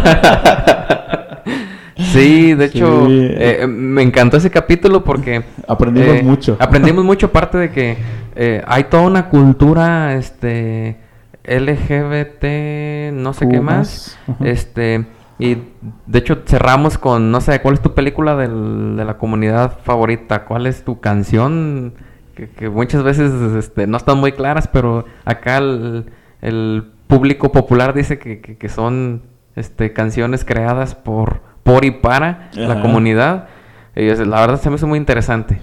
Sí, 2.13 2.53
de 2.53 2.69
Sí. 2.69 2.77
hecho, 2.77 3.07
eh, 3.09 3.65
me 3.67 4.01
encantó 4.03 4.37
ese 4.37 4.51
capítulo 4.51 5.03
porque... 5.03 5.43
Aprendimos 5.67 6.15
eh, 6.17 6.23
mucho. 6.23 6.55
Aprendimos 6.59 7.03
mucho, 7.03 7.25
aparte 7.27 7.57
de 7.57 7.71
que 7.71 7.97
eh, 8.37 8.63
hay 8.67 8.85
toda 8.85 9.03
una 9.03 9.29
cultura, 9.29 10.13
este, 10.15 10.97
LGBT, 11.43 13.11
no 13.13 13.33
sé 13.33 13.47
qué 13.49 13.59
más. 13.61 14.17
ajá. 14.27 14.45
Este, 14.45 15.05
y 15.39 15.57
de 16.05 16.19
hecho 16.19 16.41
cerramos 16.45 16.97
con, 16.97 17.31
no 17.31 17.41
sé, 17.41 17.59
¿cuál 17.61 17.75
es 17.75 17.81
tu 17.81 17.93
película 17.93 18.35
del- 18.35 18.95
de 18.97 19.05
la 19.05 19.17
comunidad 19.17 19.79
favorita? 19.83 20.45
¿Cuál 20.45 20.67
es 20.67 20.83
tu 20.83 20.99
canción? 20.99 21.93
Que, 22.35 22.49
que 22.49 22.69
muchas 22.69 23.03
veces 23.03 23.31
este, 23.55 23.87
no 23.87 23.97
están 23.97 24.17
muy 24.19 24.31
claras, 24.31 24.67
pero 24.67 25.05
acá 25.25 25.57
el, 25.57 26.05
el 26.41 26.83
público 27.07 27.51
popular 27.51 27.93
dice 27.93 28.19
que, 28.19 28.41
que- 28.41 28.57
que 28.57 28.69
son 28.69 29.23
este, 29.55 29.93
canciones 29.93 30.43
creadas 30.45 30.93
por, 30.95 31.41
por 31.63 31.85
y 31.85 31.91
para 31.91 32.49
la 32.53 32.75
comunidad. 32.81 33.47
Y 33.95 34.05
la 34.13 34.41
verdad 34.41 34.59
se 34.61 34.69
me 34.69 34.75
hizo 34.75 34.85
muy 34.87 34.99
interesante. 34.99 35.59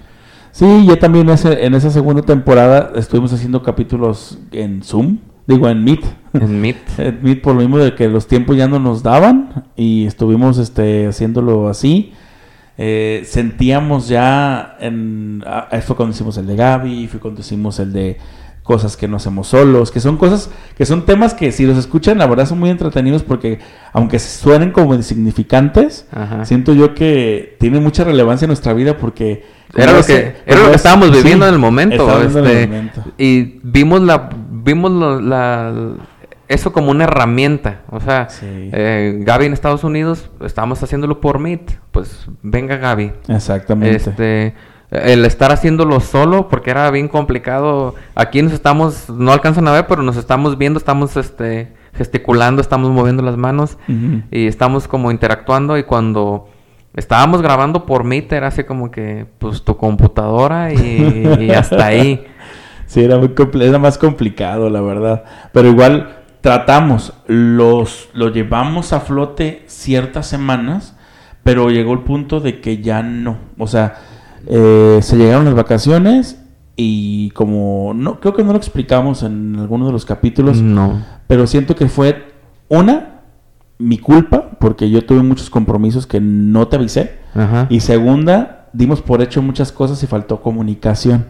Sí, 0.55 0.85
ya 0.87 0.97
también 0.97 1.27
ese- 1.27 1.65
en 1.65 1.73
esa 1.75 1.89
segunda 1.89 2.21
temporada 2.21 2.93
estuvimos 2.95 3.33
haciendo 3.33 3.61
capítulos 3.61 4.39
en 4.53 4.83
Zoom, 4.83 5.17
digo 5.47 5.67
en 5.67 5.83
Meet. 5.83 5.99
En 6.31 6.61
Meet. 6.61 6.77
En 6.97 7.19
Meet 7.21 7.41
por 7.41 7.55
lo 7.55 7.59
mismo 7.59 7.77
de 7.77 7.93
que 7.93 8.07
los 8.07 8.25
tiempos 8.27 8.55
ya 8.55 8.65
no 8.69 8.79
nos 8.79 9.03
daban 9.03 9.65
y 9.75 10.05
estuvimos 10.05 10.57
este, 10.57 11.07
haciéndolo 11.07 11.67
así. 11.67 12.13
Eh, 12.77 13.23
sentíamos 13.25 14.07
ya, 14.07 14.77
en, 14.79 15.43
ah, 15.45 15.67
fue 15.85 15.97
cuando 15.97 16.15
hicimos 16.15 16.37
el 16.37 16.47
de 16.47 16.55
Gaby, 16.55 17.07
fue 17.07 17.19
cuando 17.19 17.41
hicimos 17.41 17.77
el 17.79 17.91
de 17.91 18.17
cosas 18.65 18.97
que 18.97 19.07
no 19.07 19.17
hacemos 19.17 19.47
solos, 19.47 19.91
que 19.91 19.99
son 20.01 20.17
cosas, 20.17 20.49
que 20.75 20.85
son 20.85 21.05
temas 21.05 21.33
que 21.35 21.51
si 21.53 21.65
los 21.67 21.77
escuchan 21.77 22.17
la 22.17 22.25
verdad 22.25 22.47
son 22.47 22.59
muy 22.59 22.71
entretenidos 22.71 23.21
porque 23.23 23.59
aunque 23.93 24.17
suenen 24.19 24.71
como 24.71 24.95
insignificantes, 24.95 26.07
Ajá. 26.11 26.43
siento 26.45 26.73
yo 26.73 26.93
que 26.95 27.55
tienen 27.59 27.83
mucha 27.83 28.03
relevancia 28.03 28.45
en 28.45 28.49
nuestra 28.49 28.73
vida 28.73 28.97
porque... 28.97 29.45
Era 29.75 29.91
lo 29.93 29.99
ese- 29.99 30.33
que, 30.45 30.51
era 30.51 30.61
lo 30.63 30.69
que 30.71 30.75
estábamos 30.77 31.09
sí, 31.09 31.17
viviendo 31.17 31.47
en 31.47 31.53
el 31.53 31.59
momento. 31.59 31.95
estábamos 31.95 32.33
viviendo 32.33 32.49
en 32.49 32.55
el 32.57 32.61
este, 32.63 32.75
momento. 32.75 33.03
Y 33.17 33.59
vimos 33.63 34.01
la, 34.01 34.29
vimos 34.49 35.21
la, 35.21 35.73
eso 36.47 36.71
como 36.73 36.91
una 36.91 37.03
herramienta. 37.03 37.81
O 37.91 37.99
sea, 37.99 38.29
Sí. 38.29 38.45
eh, 38.49 39.19
Gaby 39.21 39.45
en 39.47 39.53
Estados 39.53 39.83
Unidos, 39.83 40.29
estábamos 40.43 40.81
haciéndolo 40.81 41.19
por 41.21 41.39
Meet. 41.39 41.71
Pues 41.91 42.25
venga 42.41 42.77
Gaby. 42.77 43.11
Exactamente. 43.27 43.95
Este, 43.97 44.53
el 45.03 45.25
estar 45.25 45.51
haciéndolo 45.51 45.99
solo, 45.99 46.47
porque 46.47 46.71
era 46.71 46.89
bien 46.91 47.07
complicado. 47.07 47.95
Aquí 48.15 48.41
nos 48.41 48.53
estamos, 48.53 49.09
no 49.09 49.31
alcanzan 49.31 49.67
a 49.67 49.71
ver, 49.71 49.87
pero 49.87 50.01
nos 50.03 50.17
estamos 50.17 50.57
viendo, 50.57 50.79
estamos 50.79 51.17
este, 51.17 51.73
gesticulando, 51.93 52.61
estamos 52.61 52.91
moviendo 52.91 53.23
las 53.23 53.37
manos 53.37 53.77
y 54.31 54.47
estamos 54.47 54.87
como 54.87 55.11
interactuando 55.11 55.77
y 55.77 55.83
cuando 55.83 56.49
estábamos 56.95 57.41
grabando 57.41 57.85
por 57.85 58.03
Meet 58.03 58.31
era 58.33 58.47
así 58.47 58.63
como 58.63 58.91
que 58.91 59.25
pues 59.39 59.63
tu 59.63 59.77
computadora 59.77 60.73
y, 60.73 61.27
y 61.39 61.51
hasta 61.51 61.85
ahí. 61.85 62.25
Sí, 62.85 63.03
era, 63.03 63.17
muy 63.17 63.33
era 63.61 63.79
más 63.79 63.97
complicado, 63.97 64.69
la 64.69 64.81
verdad. 64.81 65.23
Pero 65.51 65.69
igual 65.69 66.23
tratamos, 66.41 67.13
los, 67.25 68.09
lo 68.13 68.31
llevamos 68.31 68.93
a 68.93 68.99
flote 68.99 69.63
ciertas 69.65 70.27
semanas, 70.27 70.95
pero 71.43 71.69
llegó 71.71 71.93
el 71.93 71.99
punto 71.99 72.39
de 72.39 72.61
que 72.61 72.83
ya 72.83 73.01
no. 73.01 73.37
O 73.57 73.67
sea, 73.67 73.95
eh, 74.47 74.99
se 75.01 75.17
llegaron 75.17 75.45
las 75.45 75.53
vacaciones 75.55 76.39
y 76.75 77.29
como 77.31 77.93
no 77.95 78.19
creo 78.19 78.33
que 78.33 78.43
no 78.43 78.51
lo 78.51 78.57
explicamos 78.57 79.23
en 79.23 79.55
alguno 79.57 79.85
de 79.87 79.91
los 79.93 80.05
capítulos, 80.05 80.61
No. 80.61 81.01
pero 81.27 81.47
siento 81.47 81.75
que 81.75 81.87
fue 81.87 82.33
una 82.69 83.21
mi 83.77 83.97
culpa 83.97 84.51
porque 84.59 84.89
yo 84.89 85.05
tuve 85.05 85.21
muchos 85.23 85.49
compromisos 85.49 86.07
que 86.07 86.19
no 86.21 86.67
te 86.67 86.77
avisé. 86.77 87.17
Ajá. 87.33 87.67
Y 87.69 87.81
segunda, 87.81 88.67
dimos 88.73 89.01
por 89.01 89.21
hecho 89.21 89.41
muchas 89.41 89.71
cosas 89.71 90.01
y 90.03 90.07
faltó 90.07 90.41
comunicación. 90.41 91.25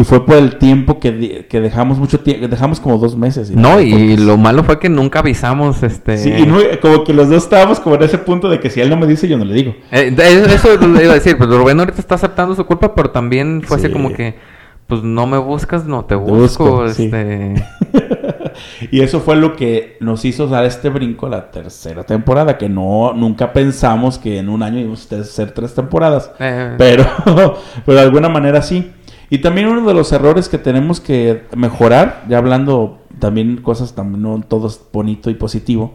Y 0.00 0.04
fue 0.04 0.24
por 0.24 0.36
el 0.36 0.58
tiempo 0.58 1.00
que, 1.00 1.46
que 1.50 1.60
dejamos 1.60 1.98
mucho 1.98 2.20
tiempo, 2.20 2.46
dejamos 2.46 2.78
como 2.78 2.98
dos 2.98 3.16
meses. 3.16 3.50
No, 3.50 3.80
y 3.80 4.16
lo 4.16 4.36
malo 4.36 4.62
fue 4.62 4.78
que 4.78 4.88
nunca 4.88 5.18
avisamos 5.18 5.82
este 5.82 6.16
Sí, 6.18 6.30
y 6.30 6.46
no- 6.46 6.58
como 6.80 7.02
que 7.02 7.12
los 7.12 7.28
dos 7.28 7.42
estábamos 7.42 7.80
como 7.80 7.96
en 7.96 8.04
ese 8.04 8.16
punto 8.18 8.48
de 8.48 8.60
que 8.60 8.70
si 8.70 8.80
él 8.80 8.90
no 8.90 8.96
me 8.96 9.08
dice, 9.08 9.26
yo 9.26 9.36
no 9.36 9.44
le 9.44 9.54
digo. 9.54 9.74
Eh, 9.90 10.14
eso 10.16 10.76
le 10.86 11.02
iba 11.02 11.12
a 11.12 11.16
decir, 11.16 11.36
pues 11.36 11.50
Rubén 11.50 11.80
ahorita 11.80 11.98
está 12.00 12.14
aceptando 12.14 12.54
su 12.54 12.64
culpa, 12.64 12.94
pero 12.94 13.10
también 13.10 13.60
fue 13.64 13.76
así 13.76 13.86
Sí. 13.88 13.92
como 13.92 14.12
que, 14.12 14.36
pues 14.86 15.02
no 15.02 15.26
me 15.26 15.38
buscas, 15.38 15.84
no 15.84 16.04
te 16.04 16.14
busco, 16.14 16.82
busco, 16.82 16.88
sí. 16.90 17.06
este... 17.06 17.54
y 18.92 19.00
eso 19.00 19.18
fue 19.20 19.34
lo 19.34 19.56
que 19.56 19.96
nos 20.00 20.24
hizo 20.24 20.46
dar 20.46 20.64
este 20.64 20.90
brinco 20.90 21.26
a 21.26 21.30
la 21.30 21.50
tercera 21.50 22.04
temporada, 22.04 22.56
que 22.56 22.68
no, 22.68 23.12
nunca 23.14 23.52
pensamos 23.52 24.18
que 24.18 24.38
en 24.38 24.48
un 24.48 24.62
año 24.62 24.78
íbamos 24.78 25.10
a 25.12 25.16
hacer 25.16 25.50
tres 25.50 25.74
temporadas. 25.74 26.30
eh, 26.38 26.74
Pero, 26.78 27.04
pero 27.84 27.96
de 27.98 28.00
alguna 28.00 28.28
manera 28.28 28.62
sí. 28.62 28.92
Y 29.30 29.38
también 29.38 29.68
uno 29.68 29.86
de 29.86 29.94
los 29.94 30.10
errores 30.12 30.48
que 30.48 30.58
tenemos 30.58 31.00
que 31.00 31.44
mejorar, 31.54 32.24
ya 32.28 32.38
hablando 32.38 32.98
también 33.18 33.58
cosas 33.58 33.94
también 33.94 34.22
no 34.22 34.40
todo 34.46 34.68
es 34.68 34.80
bonito 34.92 35.28
y 35.30 35.34
positivo, 35.34 35.94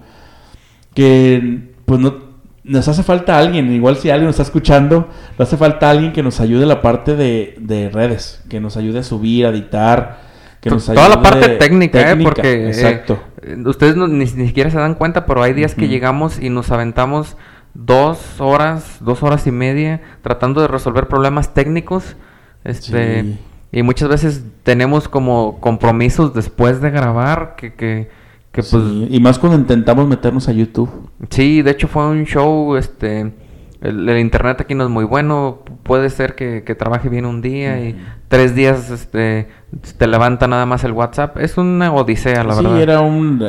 que 0.93 1.71
pues 1.85 1.99
no 1.99 2.33
nos 2.63 2.87
hace 2.87 3.03
falta 3.03 3.37
alguien, 3.37 3.71
igual 3.73 3.97
si 3.97 4.09
alguien 4.09 4.27
nos 4.27 4.35
está 4.35 4.43
escuchando, 4.43 5.09
nos 5.37 5.47
hace 5.47 5.57
falta 5.57 5.89
alguien 5.89 6.13
que 6.13 6.23
nos 6.23 6.39
ayude 6.39 6.65
la 6.65 6.81
parte 6.81 7.15
de, 7.15 7.55
de 7.59 7.89
redes, 7.89 8.41
que 8.49 8.61
nos 8.61 8.77
ayude 8.77 8.99
a 8.99 9.03
subir, 9.03 9.45
a 9.45 9.49
editar, 9.49 10.21
que 10.61 10.69
nos 10.69 10.85
toda 10.85 11.09
la 11.09 11.15
ayude- 11.15 11.21
parte 11.23 11.49
técnica, 11.57 11.99
¿eh? 12.11 12.15
Porque... 12.23 12.53
eh, 12.53 12.67
exacto. 12.67 13.19
eh, 13.41 13.57
ustedes 13.65 13.97
no- 13.97 14.07
ni, 14.07 14.25
ni 14.25 14.47
siquiera 14.47 14.69
se 14.69 14.77
dan 14.77 14.95
cuenta, 14.95 15.25
pero 15.25 15.43
hay 15.43 15.51
días 15.53 15.75
que 15.75 15.87
llegamos 15.89 16.39
y 16.39 16.49
nos 16.49 16.71
aventamos 16.71 17.35
dos 17.73 18.39
horas, 18.39 18.97
dos 19.01 19.23
horas 19.23 19.45
y 19.47 19.51
media 19.51 19.99
tratando 20.21 20.61
de 20.61 20.67
resolver 20.67 21.07
problemas 21.07 21.53
técnicos. 21.53 22.15
Este, 22.63 23.23
Sí. 23.23 23.39
Y 23.71 23.81
muchas 23.81 24.07
veces 24.07 24.43
tenemos 24.61 25.07
como 25.09 25.59
compromisos 25.59 26.33
después 26.35 26.79
de 26.79 26.91
grabar 26.91 27.55
que, 27.57 27.73
que, 27.73 28.07
que 28.51 28.61
pues... 28.61 28.69
Sí, 28.83 29.07
y 29.09 29.19
más 29.19 29.39
cuando 29.39 29.57
intentamos 29.57 30.07
meternos 30.07 30.47
a 30.47 30.51
YouTube. 30.51 31.09
Sí, 31.31 31.63
de 31.63 31.71
hecho 31.71 31.87
fue 31.87 32.07
un 32.07 32.25
show, 32.25 32.75
este... 32.75 33.33
El, 33.81 34.07
el 34.07 34.19
internet 34.19 34.61
aquí 34.61 34.75
no 34.75 34.83
es 34.85 34.89
muy 34.89 35.03
bueno, 35.03 35.59
puede 35.83 36.09
ser 36.09 36.35
que, 36.35 36.63
que 36.63 36.73
trabaje 36.73 37.09
bien 37.09 37.25
un 37.25 37.41
día 37.41 37.81
y 37.81 37.97
tres 38.29 38.55
días 38.55 38.89
este, 38.89 39.49
te 39.97 40.07
levanta 40.07 40.47
nada 40.47 40.65
más 40.65 40.85
el 40.85 40.93
WhatsApp. 40.93 41.37
Es 41.39 41.57
una 41.57 41.91
odisea, 41.93 42.45
la 42.45 42.53
sí, 42.53 42.63
verdad. 42.63 42.81
era 42.81 43.01
un 43.01 43.43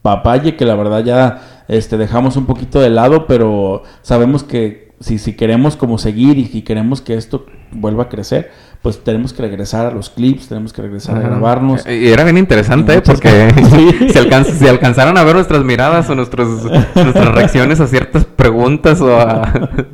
papaye 0.00 0.56
que 0.56 0.64
la 0.64 0.74
verdad 0.74 1.04
ya 1.04 1.64
este, 1.68 1.98
dejamos 1.98 2.36
un 2.36 2.46
poquito 2.46 2.80
de 2.80 2.88
lado, 2.90 3.26
pero 3.26 3.82
sabemos 4.00 4.42
que 4.42 4.83
si, 5.04 5.18
si 5.18 5.34
queremos 5.34 5.76
como 5.76 5.98
seguir 5.98 6.38
y 6.38 6.46
si 6.46 6.62
queremos 6.62 7.00
que 7.02 7.14
esto 7.14 7.46
vuelva 7.72 8.04
a 8.04 8.08
crecer, 8.08 8.50
pues 8.80 9.02
tenemos 9.04 9.32
que 9.32 9.42
regresar 9.42 9.86
a 9.86 9.90
los 9.90 10.08
clips, 10.10 10.48
tenemos 10.48 10.72
que 10.72 10.82
regresar 10.82 11.16
Ajá. 11.18 11.26
a 11.26 11.30
grabarnos. 11.30 11.86
Eh, 11.86 11.96
Y 12.04 12.08
era 12.08 12.24
bien 12.24 12.38
interesante, 12.38 12.94
¿eh? 12.94 13.02
Porque. 13.02 13.28
Sí. 13.70 14.08
si, 14.12 14.18
alcanz- 14.18 14.52
si 14.58 14.66
alcanzaron 14.66 15.16
a 15.18 15.24
ver 15.24 15.34
nuestras 15.34 15.62
miradas 15.64 16.08
o 16.10 16.14
nuestros, 16.14 16.64
nuestras 16.94 17.34
reacciones 17.34 17.80
a 17.80 17.86
ciertas 17.86 18.24
preguntas 18.24 19.00
o 19.00 19.18
a... 19.20 19.52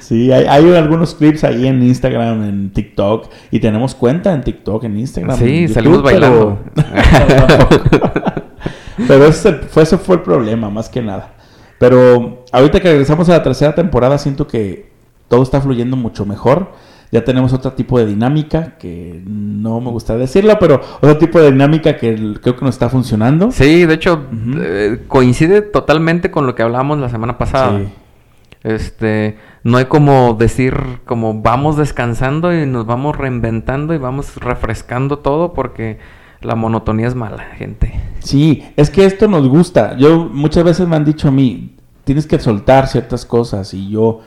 Sí, 0.00 0.32
hay, 0.32 0.44
hay 0.46 0.74
algunos 0.74 1.14
clips 1.14 1.44
ahí 1.44 1.68
en 1.68 1.80
Instagram, 1.84 2.42
en 2.42 2.70
TikTok, 2.72 3.30
y 3.52 3.60
tenemos 3.60 3.94
cuenta 3.94 4.32
en 4.34 4.42
TikTok, 4.42 4.82
en 4.82 4.98
Instagram. 4.98 5.38
Sí, 5.38 5.58
en 5.64 5.68
salimos 5.68 6.02
bailando. 6.02 6.58
Pero, 6.74 7.68
pero 9.08 9.26
ese 9.26 9.52
fue, 9.54 9.82
ese 9.84 9.98
fue 9.98 10.16
el 10.16 10.22
problema, 10.22 10.68
más 10.70 10.88
que 10.88 11.00
nada. 11.02 11.30
Pero 11.82 12.44
ahorita 12.52 12.78
que 12.78 12.90
regresamos 12.90 13.28
a 13.28 13.32
la 13.32 13.42
tercera 13.42 13.74
temporada, 13.74 14.16
siento 14.16 14.46
que 14.46 14.92
todo 15.26 15.42
está 15.42 15.60
fluyendo 15.60 15.96
mucho 15.96 16.24
mejor. 16.24 16.70
Ya 17.10 17.24
tenemos 17.24 17.52
otro 17.52 17.72
tipo 17.72 17.98
de 17.98 18.06
dinámica 18.06 18.78
que 18.78 19.20
no 19.26 19.80
me 19.80 19.90
gusta 19.90 20.16
decirlo, 20.16 20.56
pero 20.60 20.80
otro 20.98 21.18
tipo 21.18 21.40
de 21.40 21.50
dinámica 21.50 21.96
que 21.96 22.36
creo 22.40 22.54
que 22.54 22.64
nos 22.64 22.76
está 22.76 22.88
funcionando. 22.88 23.50
Sí, 23.50 23.84
de 23.84 23.94
hecho, 23.94 24.26
eh, 24.60 25.02
coincide 25.08 25.60
totalmente 25.60 26.30
con 26.30 26.46
lo 26.46 26.54
que 26.54 26.62
hablamos 26.62 27.00
la 27.00 27.08
semana 27.08 27.36
pasada. 27.36 27.80
Sí. 27.80 27.88
Este, 28.62 29.38
no 29.64 29.76
hay 29.76 29.86
como 29.86 30.34
decir, 30.34 30.76
como 31.04 31.42
vamos 31.42 31.76
descansando 31.76 32.54
y 32.56 32.64
nos 32.64 32.86
vamos 32.86 33.18
reinventando 33.18 33.92
y 33.92 33.98
vamos 33.98 34.36
refrescando 34.36 35.18
todo 35.18 35.52
porque 35.52 35.98
la 36.42 36.54
monotonía 36.54 37.06
es 37.08 37.14
mala, 37.14 37.44
gente. 37.56 37.92
Sí, 38.20 38.62
es 38.76 38.90
que 38.90 39.04
esto 39.04 39.28
nos 39.28 39.48
gusta. 39.48 39.96
Yo 39.96 40.28
muchas 40.32 40.64
veces 40.64 40.86
me 40.88 40.96
han 40.96 41.04
dicho 41.04 41.28
a 41.28 41.30
mí, 41.30 41.76
tienes 42.04 42.26
que 42.26 42.38
soltar 42.38 42.86
ciertas 42.88 43.24
cosas 43.26 43.74
y 43.74 43.88
yo 43.90 44.20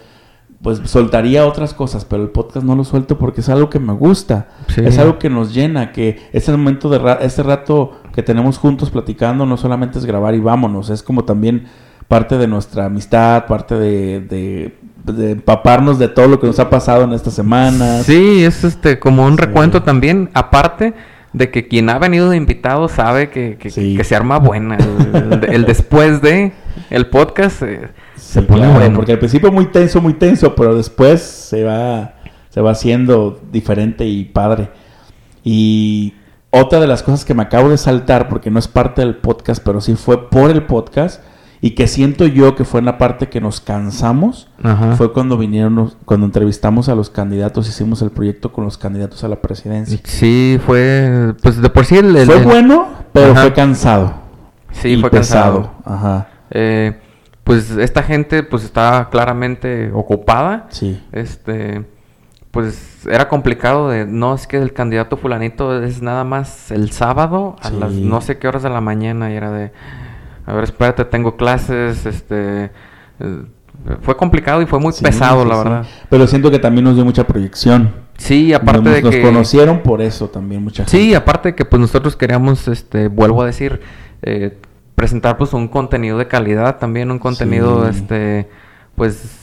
pues 0.61 0.81
soltaría 0.85 1.45
otras 1.45 1.73
cosas, 1.75 2.05
pero 2.05 2.23
el 2.23 2.29
podcast 2.29 2.65
no 2.65 2.75
lo 2.75 2.83
suelto 2.83 3.19
porque 3.19 3.41
es 3.41 3.49
algo 3.49 3.69
que 3.69 3.79
me 3.79 3.93
gusta, 3.93 4.47
Sí. 4.67 4.81
es 4.83 4.97
algo 4.97 5.19
que 5.19 5.29
nos 5.29 5.53
llena, 5.53 5.91
que 5.91 6.17
ese 6.33 6.51
momento 6.51 6.89
de 6.89 6.97
ra- 6.97 7.19
este 7.21 7.43
rato 7.43 7.91
que 8.13 8.23
tenemos 8.23 8.57
juntos 8.57 8.89
platicando 8.89 9.45
no 9.45 9.57
solamente 9.57 9.99
es 9.99 10.05
grabar 10.05 10.33
y 10.33 10.39
vámonos, 10.39 10.89
es 10.89 11.03
como 11.03 11.23
también 11.23 11.65
parte 12.07 12.37
de 12.39 12.47
nuestra 12.47 12.85
amistad, 12.85 13.45
parte 13.45 13.75
de, 13.75 14.21
de, 14.21 14.75
de 15.11 15.31
empaparnos 15.31 15.99
de 15.99 16.07
todo 16.07 16.27
lo 16.29 16.39
que 16.39 16.47
nos 16.47 16.57
ha 16.59 16.69
pasado 16.69 17.03
en 17.03 17.13
estas 17.13 17.33
semanas. 17.33 18.05
Sí, 18.05 18.43
es 18.43 18.63
este 18.63 18.97
como 18.97 19.23
un 19.25 19.35
Sí. 19.37 19.41
recuento 19.41 19.83
también, 19.83 20.31
aparte 20.33 20.93
de 21.35 21.51
que 21.51 21.67
quien 21.67 21.89
ha 21.89 21.99
venido 21.99 22.29
de 22.29 22.37
invitado 22.37 22.87
sabe 22.87 23.29
que, 23.29 23.57
que, 23.57 23.69
Sí. 23.69 23.95
que 23.97 24.03
se 24.05 24.15
arma 24.15 24.39
buena 24.39 24.77
el, 24.77 25.43
el 25.51 25.65
después 25.65 26.21
de 26.21 26.53
el 26.89 27.07
podcast 27.07 27.61
eh, 27.63 27.89
se 28.15 28.41
pone 28.41 28.61
pone 28.67 28.73
bueno. 28.73 28.95
Porque 28.95 29.11
al 29.11 29.19
principio 29.19 29.51
muy 29.51 29.65
tenso, 29.65 30.01
muy 30.01 30.13
tenso, 30.13 30.55
pero 30.55 30.75
después 30.75 31.21
se 31.21 31.63
va, 31.65 32.13
se 32.49 32.61
va 32.61 32.71
haciendo 32.71 33.39
diferente 33.51 34.05
y 34.05 34.23
padre. 34.23 34.69
Y 35.43 36.13
otra 36.51 36.79
de 36.79 36.87
las 36.87 37.03
cosas 37.03 37.25
que 37.25 37.33
me 37.33 37.43
acabo 37.43 37.69
de 37.69 37.77
saltar, 37.77 38.29
porque 38.29 38.49
no 38.49 38.57
es 38.59 38.67
parte 38.67 39.01
del 39.01 39.15
podcast, 39.17 39.61
pero 39.63 39.81
sí 39.81 39.95
fue 39.95 40.29
por 40.29 40.49
el 40.49 40.63
podcast, 40.63 41.21
y 41.65 41.71
que 41.71 41.87
siento 41.87 42.27
yo 42.27 42.53
que 42.55 42.63
fue 42.63 42.79
en 42.79 42.85
la 42.85 42.99
parte 42.99 43.27
que 43.27 43.41
nos 43.41 43.59
cansamos, 43.59 44.47
Ajá. 44.61 44.95
fue 44.97 45.11
cuando 45.13 45.35
vinieron, 45.35 45.93
cuando 46.05 46.27
entrevistamos 46.27 46.89
a 46.89 46.95
los 46.95 47.09
candidatos, 47.09 47.67
hicimos 47.67 48.03
el 48.03 48.11
proyecto 48.11 48.51
con 48.51 48.65
los 48.65 48.77
candidatos 48.77 49.23
a 49.23 49.27
la 49.29 49.37
presidencia. 49.37 49.99
Sí, 50.03 50.59
fue, 50.63 51.33
pues 51.41 51.59
de 51.59 51.69
por 51.71 51.85
sí 51.85 51.97
el... 51.97 52.15
el- 52.15 52.27
Fue 52.27 52.43
bueno, 52.43 52.87
pero 53.11 53.31
Ajá. 53.31 53.41
fue 53.41 53.53
cansado. 53.53 54.13
Sí, 54.73 54.89
y 54.89 55.01
fue 55.01 55.09
pesado. 55.09 55.71
cansado. 55.83 55.95
Ajá, 55.95 56.27
Eh, 56.51 56.99
pues 57.43 57.71
esta 57.71 58.03
gente 58.03 58.43
pues 58.43 58.63
estaba 58.63 59.09
claramente 59.09 59.89
ocupada. 59.91 60.67
sí. 60.69 61.01
Este, 61.13 61.83
pues 62.51 63.07
era 63.09 63.27
complicado 63.27 63.89
de, 63.89 64.05
no, 64.05 64.35
es 64.35 64.45
que 64.45 64.57
el 64.57 64.71
candidato 64.71 65.17
fulanito 65.17 65.81
es 65.83 66.01
nada 66.03 66.23
más 66.25 66.69
el 66.71 66.91
sábado 66.91 67.55
a 67.61 67.69
Sí. 67.69 67.75
las 67.79 67.91
no 67.91 68.21
sé 68.21 68.37
qué 68.37 68.47
horas 68.47 68.61
de 68.63 68.69
la 68.69 68.81
mañana 68.81 69.31
y 69.31 69.35
era 69.35 69.51
de, 69.51 69.71
a 70.45 70.53
ver, 70.53 70.63
espérate, 70.65 71.05
tengo 71.05 71.35
clases, 71.37 72.05
este, 72.05 72.65
eh, 73.19 73.41
fue 74.01 74.15
complicado 74.17 74.61
y 74.61 74.65
fue 74.65 74.79
muy 74.79 74.93
Sí, 74.93 75.03
pesado, 75.03 75.43
sí, 75.43 75.49
la 75.49 75.55
sí. 75.55 75.63
verdad. 75.63 75.85
Pero 76.09 76.27
siento 76.27 76.49
que 76.51 76.59
también 76.59 76.85
nos 76.85 76.95
dio 76.95 77.05
mucha 77.05 77.25
proyección. 77.25 77.91
Sí, 78.17 78.53
aparte 78.53 78.81
nos, 78.81 78.93
de 78.93 79.01
nos 79.01 79.11
que... 79.15 79.21
conocieron 79.21 79.79
por 79.81 80.01
eso 80.01 80.29
también 80.29 80.63
mucha 80.63 80.83
gente. 80.85 80.97
Sí, 80.97 81.13
aparte 81.13 81.49
de 81.49 81.55
que 81.55 81.65
pues 81.65 81.79
nosotros 81.81 82.15
queríamos, 82.15 82.67
este, 82.67 83.07
vuelvo 83.09 83.41
a 83.41 83.45
decir, 83.45 83.81
eh, 84.21 84.57
presentar 84.95 85.37
pues 85.37 85.51
un 85.53 85.67
contenido 85.67 86.17
de 86.17 86.27
calidad 86.27 86.77
también, 86.77 87.11
un 87.11 87.19
contenido, 87.19 87.87
este, 87.89 88.49
pues, 88.95 89.39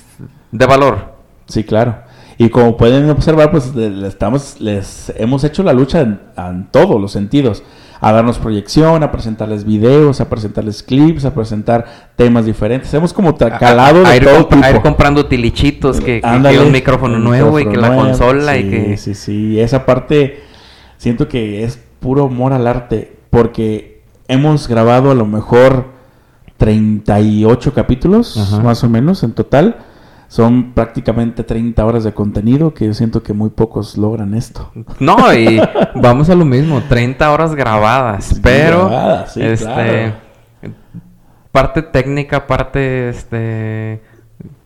de 0.51 0.67
valor. 0.67 1.13
Sí, 1.47 1.65
claro. 1.65 1.97
Y 2.39 2.49
como 2.49 2.79
pueden 2.79 3.11
observar, 3.11 3.51
pues 3.51 3.75
le- 3.75 3.91
le 3.91 4.09
estamos, 4.09 4.59
les 4.61 5.13
hemos 5.17 5.45
hecho 5.45 5.63
la 5.63 5.75
lucha 5.75 6.01
en, 6.01 6.21
en 6.39 6.67
todos 6.71 6.99
los 7.01 7.13
sentidos. 7.13 7.63
A 8.03 8.11
darnos 8.13 8.39
proyección, 8.39 9.03
a 9.05 9.13
presentarles 9.13 9.65
videos, 9.65 10.21
a 10.21 10.29
presentarles 10.29 10.83
clips, 10.83 11.25
a 11.25 11.33
presentar 11.33 12.11
temas 12.17 12.45
diferentes. 12.45 12.93
Hemos 12.93 13.13
como 13.13 13.35
calado 13.37 14.05
a, 14.05 14.09
a 14.09 14.11
de 14.11 14.17
ir, 14.17 14.25
todo 14.25 14.49
a 14.61 14.71
ir 14.71 14.81
comprando 14.83 15.27
tilichitos, 15.27 16.01
que, 16.01 16.21
Ándale, 16.23 16.61
un 16.61 16.73
micrófono 16.73 17.15
un 17.17 17.25
nuevo 17.25 17.61
y 17.61 17.67
que 17.67 17.77
la 17.77 17.89
nuevo. 17.89 18.03
consola 18.03 18.59
y 18.59 18.63
Sí, 18.65 18.71
que... 18.71 18.97
Sí, 18.97 19.15
sí, 19.15 19.61
esa 19.61 19.87
parte 19.87 20.43
siento 20.97 21.29
que 21.29 21.63
es 21.63 21.79
puro 22.01 22.25
amor 22.25 22.53
al 22.53 22.67
arte, 22.67 23.17
porque 23.31 24.03
hemos 24.27 24.67
grabado 24.67 25.13
a 25.13 25.15
lo 25.15 25.25
mejor 25.25 25.87
38 26.57 27.73
capítulos, 27.73 28.37
Ajá. 28.37 28.63
más 28.63 28.83
o 28.85 28.89
menos, 28.89 29.23
en 29.23 29.33
total. 29.33 29.77
Son 30.33 30.73
prácticamente 30.73 31.45
30 31.45 31.85
horas 31.85 32.05
de 32.05 32.15
contenido 32.15 32.73
que 32.73 32.87
yo 32.87 32.95
siento 32.95 33.23
que 33.23 33.35
muy 33.35 33.51
pocos 33.51 33.99
logran 33.99 34.33
esto. 34.33 34.73
No, 34.99 35.31
y 35.35 35.61
vamos 35.95 36.31
a 36.31 36.35
lo 36.35 36.47
mismo, 36.47 36.81
30 36.89 37.31
horas 37.31 37.55
grabadas, 37.55 38.41
pero 38.43 38.89
grabadas, 38.89 39.35
sí, 39.35 39.43
este 39.43 39.67
claro. 39.67 40.75
parte 41.51 41.83
técnica, 41.83 42.47
parte 42.47 43.11
este 43.11 44.01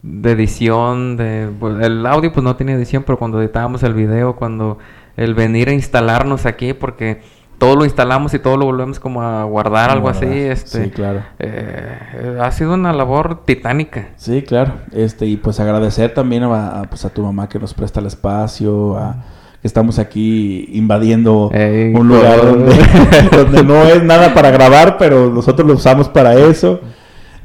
de 0.02 0.30
edición, 0.30 1.16
de 1.16 1.50
pues, 1.58 1.84
el 1.84 2.06
audio 2.06 2.32
pues 2.32 2.44
no 2.44 2.54
tiene 2.54 2.74
edición, 2.74 3.02
pero 3.04 3.18
cuando 3.18 3.42
editábamos 3.42 3.82
el 3.82 3.94
video, 3.94 4.36
cuando 4.36 4.78
el 5.16 5.34
venir 5.34 5.68
a 5.68 5.72
instalarnos 5.72 6.46
aquí 6.46 6.74
porque 6.74 7.22
todo 7.58 7.76
lo 7.76 7.84
instalamos 7.84 8.34
y 8.34 8.38
todo 8.38 8.56
lo 8.56 8.66
volvemos 8.66 9.00
como 9.00 9.22
a 9.22 9.44
guardar, 9.44 9.90
algo 9.90 10.08
así, 10.08 10.26
este 10.26 10.84
Sí, 10.84 10.90
claro. 10.90 11.22
eh, 11.38 12.38
ha 12.40 12.50
sido 12.52 12.74
una 12.74 12.92
labor 12.92 13.44
titánica. 13.44 14.10
Sí, 14.16 14.42
claro. 14.42 14.74
Este, 14.92 15.26
y 15.26 15.36
pues 15.36 15.58
agradecer 15.60 16.12
también 16.14 16.42
a, 16.44 16.80
a, 16.80 16.82
pues, 16.84 17.04
a 17.04 17.10
tu 17.10 17.22
mamá 17.22 17.48
que 17.48 17.58
nos 17.58 17.72
presta 17.74 18.00
el 18.00 18.06
espacio, 18.06 18.96
a 18.98 19.24
que 19.62 19.66
estamos 19.68 19.98
aquí 19.98 20.68
invadiendo 20.72 21.50
Ey, 21.52 21.94
un 21.94 22.08
lugar 22.08 22.44
donde, 22.44 22.74
donde 23.32 23.64
no 23.64 23.82
es 23.84 24.02
nada 24.02 24.34
para 24.34 24.50
grabar, 24.50 24.98
pero 24.98 25.30
nosotros 25.30 25.66
lo 25.66 25.74
usamos 25.74 26.08
para 26.08 26.34
eso. 26.34 26.80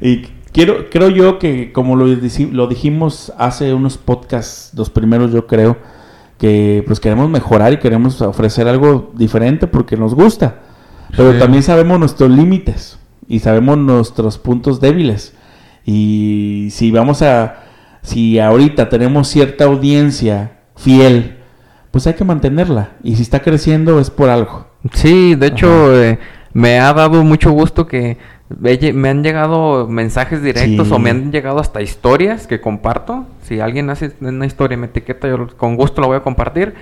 Y 0.00 0.26
quiero, 0.52 0.90
creo 0.90 1.08
yo 1.08 1.38
que 1.38 1.72
como 1.72 1.96
lo, 1.96 2.04
lo 2.06 2.66
dijimos 2.66 3.32
hace 3.38 3.72
unos 3.72 3.96
podcasts, 3.96 4.72
los 4.76 4.90
primeros 4.90 5.32
yo 5.32 5.46
creo, 5.46 5.76
que 6.42 6.82
pues 6.88 6.98
queremos 6.98 7.30
mejorar 7.30 7.72
y 7.72 7.76
queremos 7.78 8.20
ofrecer 8.20 8.66
algo 8.66 9.12
diferente 9.14 9.68
porque 9.68 9.96
nos 9.96 10.12
gusta. 10.12 10.56
Pero 11.16 11.34
Sí. 11.34 11.38
también 11.38 11.62
sabemos 11.62 12.00
nuestros 12.00 12.30
límites 12.32 12.98
y 13.28 13.38
sabemos 13.38 13.78
nuestros 13.78 14.38
puntos 14.38 14.80
débiles. 14.80 15.34
Y 15.86 16.66
si 16.72 16.90
vamos 16.90 17.22
a, 17.22 17.62
si 18.02 18.40
ahorita 18.40 18.88
tenemos 18.88 19.28
cierta 19.28 19.66
audiencia 19.66 20.58
fiel, 20.74 21.36
pues 21.92 22.08
hay 22.08 22.14
que 22.14 22.24
mantenerla. 22.24 22.90
Y 23.04 23.14
si 23.14 23.22
está 23.22 23.38
creciendo 23.40 24.00
es 24.00 24.10
por 24.10 24.28
algo. 24.28 24.66
Sí, 24.94 25.36
de 25.36 25.46
hecho, 25.46 25.96
eh, 25.96 26.18
me 26.54 26.80
ha 26.80 26.92
dado 26.92 27.22
mucho 27.22 27.52
gusto 27.52 27.86
que 27.86 28.18
me 28.50 29.08
han 29.08 29.22
llegado 29.22 29.86
mensajes 29.88 30.42
directos 30.42 30.88
Sí. 30.88 30.92
o 30.94 30.98
me 30.98 31.10
han 31.10 31.32
llegado 31.32 31.58
hasta 31.58 31.80
historias 31.82 32.46
que 32.46 32.60
comparto. 32.60 33.26
Si 33.42 33.60
alguien 33.60 33.88
hace 33.90 34.12
una 34.20 34.46
historia 34.46 34.74
y 34.74 34.78
me 34.78 34.86
etiqueta, 34.86 35.28
yo 35.28 35.48
con 35.56 35.76
gusto 35.76 36.00
la 36.00 36.06
voy 36.08 36.16
a 36.16 36.20
compartir. 36.22 36.74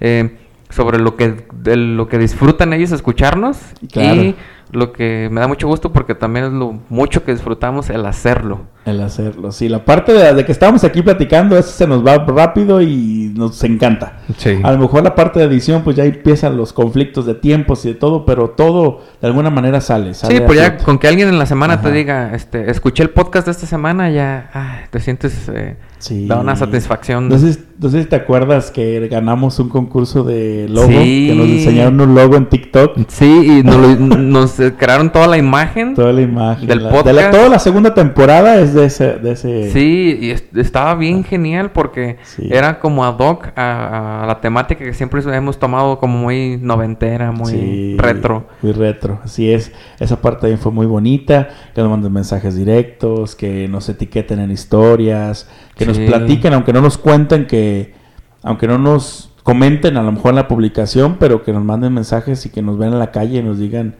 eh, 0.00 0.36
sobre 0.70 0.98
lo 0.98 1.14
que, 1.16 1.44
de 1.52 1.76
lo 1.76 2.08
que 2.08 2.18
disfrutan 2.18 2.72
ellos 2.72 2.90
escucharnos. 2.90 3.58
Claro. 3.92 4.20
Y 4.22 4.34
lo 4.74 4.92
que 4.92 5.28
me 5.30 5.40
da 5.40 5.48
mucho 5.48 5.66
gusto 5.66 5.92
porque 5.92 6.14
también 6.14 6.46
es 6.46 6.52
lo 6.52 6.78
mucho 6.88 7.24
que 7.24 7.32
disfrutamos 7.32 7.90
el 7.90 8.04
hacerlo. 8.06 8.62
El 8.84 9.00
hacerlo. 9.00 9.50
Sí, 9.50 9.68
la 9.70 9.84
parte 9.84 10.12
de, 10.12 10.34
de 10.34 10.44
que 10.44 10.52
estábamos 10.52 10.84
aquí 10.84 11.00
platicando, 11.00 11.56
eso 11.56 11.70
se 11.70 11.86
nos 11.86 12.06
va 12.06 12.18
rápido 12.18 12.82
y 12.82 13.32
nos 13.34 13.64
encanta. 13.64 14.18
Sí. 14.36 14.58
A 14.62 14.72
lo 14.72 14.78
mejor 14.78 15.02
la 15.02 15.14
parte 15.14 15.38
de 15.40 15.46
edición, 15.46 15.82
pues 15.82 15.96
ya 15.96 16.04
empiezan 16.04 16.56
los 16.58 16.72
conflictos 16.74 17.24
de 17.24 17.34
tiempos 17.34 17.84
y 17.86 17.88
de 17.88 17.94
todo, 17.94 18.26
pero 18.26 18.50
todo 18.50 19.00
de 19.22 19.26
alguna 19.26 19.48
manera 19.48 19.80
sale. 19.80 20.12
sale 20.12 20.36
Sí, 20.36 20.42
pues 20.44 20.58
ya 20.58 20.76
con 20.76 20.98
que 20.98 21.08
alguien 21.08 21.28
en 21.28 21.38
la 21.38 21.46
semana 21.46 21.80
te 21.80 21.90
diga, 21.90 22.34
este, 22.34 22.70
escuché 22.70 23.02
el 23.02 23.10
podcast 23.10 23.46
de 23.46 23.52
esta 23.52 23.66
semana, 23.66 24.10
ya 24.10 24.50
ay, 24.52 24.84
te 24.90 25.00
sientes, 25.00 25.48
eh, 25.48 25.76
Sí. 25.98 26.26
da 26.26 26.38
una 26.38 26.54
satisfacción. 26.54 27.30
No 27.30 27.38
sé, 27.38 27.58
no 27.78 27.88
sé 27.88 28.02
si 28.02 28.08
te 28.08 28.16
acuerdas 28.16 28.70
que 28.70 29.08
ganamos 29.08 29.58
un 29.58 29.70
concurso 29.70 30.22
de 30.24 30.66
logo, 30.68 30.88
Sí. 30.88 31.28
que 31.30 31.34
nos 31.34 31.46
enseñaron 31.48 31.98
un 31.98 32.14
logo 32.14 32.36
en 32.36 32.46
TikTok. 32.50 32.98
Sí, 33.08 33.60
y 33.60 33.62
nos, 33.62 34.60
crearon 34.72 35.12
toda 35.12 35.26
la 35.26 35.36
imagen. 35.36 35.94
Toda 35.94 36.12
la 36.12 36.22
imagen. 36.22 36.66
Del 36.66 36.82
la- 36.82 36.88
de 36.90 36.96
la- 36.96 37.02
podcast. 37.02 37.30
toda 37.30 37.48
la 37.48 37.58
segunda 37.58 37.94
temporada 37.94 38.56
es 38.60 38.72
de 38.74 38.86
ese... 38.86 39.14
De 39.18 39.32
ese 39.32 39.70
Sí, 39.70 40.18
y 40.20 40.30
es- 40.30 40.44
estaba 40.56 40.94
bien 40.94 41.24
genial 41.24 41.70
porque 41.72 42.16
Sí. 42.22 42.48
era 42.50 42.78
como 42.80 43.04
ad 43.04 43.18
hoc 43.18 43.48
a, 43.56 44.22
a 44.22 44.26
la 44.26 44.40
temática 44.40 44.84
que 44.84 44.94
siempre 44.94 45.20
hemos 45.36 45.58
tomado 45.58 45.98
como 45.98 46.16
muy 46.18 46.58
noventera, 46.60 47.32
muy 47.32 47.50
Sí, 47.52 47.96
retro. 47.98 48.46
Muy 48.62 48.72
retro, 48.72 49.20
así 49.24 49.52
es. 49.52 49.72
Esa 50.00 50.20
parte 50.20 50.40
también 50.42 50.58
fue 50.58 50.72
muy 50.72 50.86
bonita. 50.86 51.48
Que 51.74 51.80
nos 51.80 51.90
manden 51.90 52.12
mensajes 52.12 52.56
directos, 52.56 53.34
que 53.34 53.68
nos 53.68 53.88
etiqueten 53.88 54.38
en 54.40 54.50
historias, 54.50 55.48
que 55.76 55.86
nos 55.86 55.98
platiquen, 55.98 56.52
aunque 56.54 56.72
no 56.72 56.80
nos 56.80 56.98
cuenten 56.98 57.46
que, 57.46 57.94
aunque 58.42 58.66
no 58.66 58.78
nos 58.78 59.30
comenten 59.42 59.96
a 59.98 60.02
lo 60.02 60.10
mejor 60.12 60.30
en 60.30 60.36
la 60.36 60.48
publicación, 60.48 61.16
pero 61.18 61.42
que 61.42 61.52
nos 61.52 61.62
manden 61.64 61.92
mensajes 61.92 62.46
y 62.46 62.50
que 62.50 62.62
nos 62.62 62.78
ven 62.78 62.92
en 62.94 62.98
la 62.98 63.10
calle 63.10 63.40
y 63.40 63.42
nos 63.42 63.58
digan 63.58 63.94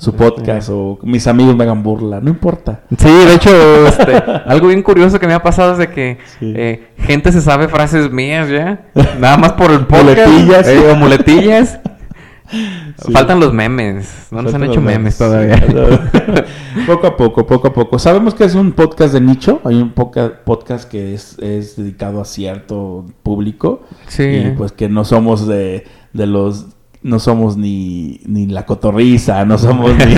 su 0.00 0.14
podcast 0.14 0.70
o 0.72 0.98
mis 1.02 1.26
amigos 1.26 1.54
me 1.54 1.64
hagan 1.64 1.82
burla, 1.82 2.20
no 2.22 2.30
importa. 2.30 2.80
Sí, 2.96 3.06
de 3.10 3.34
hecho, 3.34 3.86
este, 3.86 4.14
algo 4.46 4.68
bien 4.68 4.82
curioso 4.82 5.20
que 5.20 5.26
me 5.26 5.34
ha 5.34 5.42
pasado 5.42 5.72
es 5.72 5.78
de 5.78 5.90
que 5.90 6.16
Sí. 6.38 6.54
eh, 6.56 6.88
gente 6.96 7.30
se 7.32 7.42
sabe 7.42 7.68
frases 7.68 8.10
mías 8.10 8.48
ya, 8.48 8.86
nada 9.18 9.36
más 9.36 9.52
por 9.52 9.70
el 9.70 9.80
podcast. 9.86 10.26
Muletillas. 10.26 10.68
eh, 10.68 10.90
o 10.90 10.96
muletillas. 10.96 11.80
Sí. 12.52 13.12
Faltan 13.12 13.38
los 13.38 13.52
memes, 13.52 14.26
no 14.32 14.42
nos 14.42 14.52
han 14.52 14.64
hecho 14.64 14.80
memes 14.80 15.14
sí. 15.14 15.20
todavía. 15.22 15.54
poco 16.86 17.06
a 17.06 17.16
poco, 17.16 17.46
poco 17.46 17.68
a 17.68 17.72
poco. 17.72 17.96
Sabemos 18.00 18.34
que 18.34 18.42
es 18.42 18.56
un 18.56 18.72
podcast 18.72 19.14
de 19.14 19.20
nicho. 19.20 19.60
Hay 19.64 19.76
un 19.80 19.92
podcast 19.92 20.90
que 20.90 21.14
es, 21.14 21.38
es 21.38 21.76
dedicado 21.76 22.20
a 22.20 22.24
cierto 22.24 23.04
público. 23.22 23.82
Sí. 24.08 24.24
Y 24.24 24.50
pues 24.58 24.72
que 24.72 24.88
no 24.88 25.04
somos 25.04 25.46
de, 25.46 25.86
de 26.12 26.26
los. 26.26 26.66
No 27.02 27.18
somos 27.18 27.56
ni, 27.56 28.20
ni 28.26 28.46
la 28.46 28.66
cotorriza, 28.66 29.44
no 29.46 29.56
somos 29.56 29.92
ni, 29.96 30.14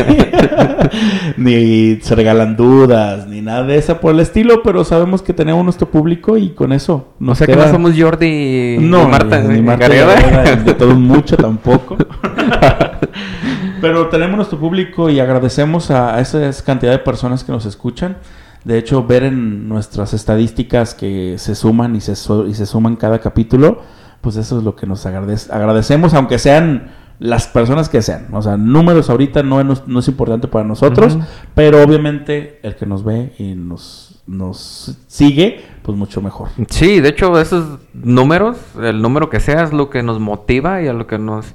ni 1.37 2.01
se 2.01 2.14
regalan 2.16 2.57
dudas, 2.57 3.29
ni 3.29 3.40
nada 3.40 3.62
de 3.62 3.77
eso 3.77 3.99
por 4.01 4.12
el 4.14 4.21
estilo, 4.21 4.62
pero 4.64 4.85
sabemos 4.85 5.23
que 5.23 5.33
tenemos 5.33 5.62
nuestro 5.62 5.88
público 5.88 6.37
y 6.37 6.51
con 6.51 6.73
eso 6.73 6.95
o 6.95 7.14
nos 7.21 7.38
sea 7.38 7.47
que 7.47 7.53
queda- 7.53 7.66
no 7.66 7.73
somos 7.73 7.92
Jordi 7.97 8.79
no, 8.81 9.09
Marta, 9.09 9.40
ni, 9.42 9.55
ni 9.57 9.62
Marta 9.62 9.87
Gareda. 9.88 10.57
De 10.57 10.75
todo 10.75 10.95
mucho 10.97 11.37
tampoco. 11.37 11.97
Pero 13.81 14.09
tenemos 14.09 14.37
nuestro 14.37 14.59
público 14.59 15.11
y 15.11 15.18
agradecemos 15.18 15.90
a, 15.90 16.21
esa 16.21 16.51
cantidad 16.64 16.92
de 16.92 16.99
personas 17.01 17.42
que 17.42 17.51
nos 17.53 17.66
escuchan. 17.66 18.16
De 18.64 18.79
hecho, 18.79 19.05
ver 19.05 19.25
en 19.25 19.68
nuestras 19.68 20.14
estadísticas 20.14 20.95
que 20.95 21.35
se 21.38 21.57
suman 21.57 21.97
y 21.97 22.01
se, 22.01 22.12
y 22.49 22.55
se 22.55 22.64
suman 22.66 22.95
cada 22.95 23.18
capítulo, 23.18 23.81
pues 24.23 24.37
eso 24.37 24.57
es 24.59 24.65
lo 24.65 24.75
que 24.75 24.87
nos 24.87 25.05
agradece- 25.05 25.51
agradecemos, 25.53 26.15
aunque 26.15 26.39
sean 26.39 26.93
las 27.19 27.47
personas 27.47 27.89
que 27.91 28.01
sean. 28.03 28.29
O 28.33 28.41
sea, 28.41 28.57
números 28.57 29.11
ahorita 29.11 29.43
no, 29.43 29.61
es- 29.61 29.87
no 29.87 29.99
es 30.01 30.09
importante 30.09 30.49
para 30.49 30.65
nosotros, 30.65 31.19
pero 31.55 31.83
obviamente 31.83 32.59
el 32.63 32.75
que 32.77 32.87
nos 32.87 33.05
ve 33.05 33.33
y 33.39 33.55
nos, 33.55 34.23
nos 34.27 34.97
sigue, 35.07 35.61
pues 35.83 35.97
mucho 35.99 36.23
mejor. 36.23 36.49
Sí, 36.71 37.01
de 37.01 37.11
hecho, 37.11 37.39
esos 37.39 37.79
números, 37.93 38.57
el 38.83 39.03
número 39.03 39.29
que 39.29 39.39
sea, 39.41 39.63
es 39.65 39.73
lo 39.73 39.91
que 39.91 40.03
nos 40.03 40.19
motiva 40.19 40.81
y 40.83 40.89
a 40.89 40.93
lo 40.95 41.07
que 41.07 41.19
nos, 41.19 41.55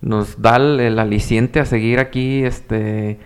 nos 0.00 0.40
da 0.42 0.56
el, 0.56 0.78
el 0.78 0.98
aliciente 1.00 1.58
a 1.58 1.64
seguir 1.64 1.98
aquí, 1.98 2.44
este, 2.44 3.18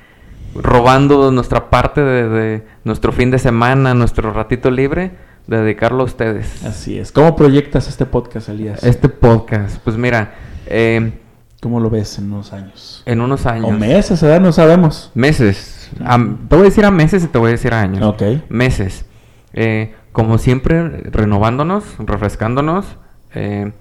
robando 0.55 1.31
nuestra 1.33 1.70
parte 1.70 2.02
de, 2.02 2.28
de 2.28 2.66
nuestro 2.85 3.12
fin 3.12 3.31
de 3.31 3.38
semana, 3.38 3.94
nuestro 3.94 4.33
ratito 4.33 4.70
libre, 4.70 5.12
dedicarlo 5.46 6.02
a 6.02 6.07
ustedes. 6.07 6.64
Así 6.64 6.98
es. 6.98 7.12
¿Cómo 7.12 7.35
proyectas 7.37 7.88
este 7.88 8.07
podcast, 8.07 8.48
Elías? 8.48 8.83
Este 8.85 9.09
podcast, 9.09 9.78
pues 9.85 9.96
mira, 9.96 10.35
eh, 10.66 11.12
¿Cómo 11.61 11.78
lo 11.78 11.90
ves 11.90 12.18
en 12.18 12.33
unos 12.33 12.52
años? 12.52 13.02
en 13.07 13.20
unos 13.20 13.46
años. 13.46 13.66
O 13.68 13.70
meses, 13.72 14.20
¿verdad? 14.20 14.40
No 14.40 14.50
sabemos. 14.52 15.12
Meses. 15.14 15.90
Te 15.96 16.57
voy 16.57 16.61
a 16.61 16.68
decir 16.70 16.85
a 16.85 16.90
meses 16.90 17.22
y 17.22 17.28
te 17.28 17.38
voy 17.38 17.48
a 17.48 17.52
decir 17.52 17.72
a 17.72 17.81
años. 17.81 18.02
Ok. 18.02 18.22
Meses. 18.48 19.05
Eh, 19.52 19.94
como 20.11 20.38
siempre, 20.38 20.88
renovándonos, 21.11 21.85
refrescándonos. 21.98 22.87
eh, 23.35 23.72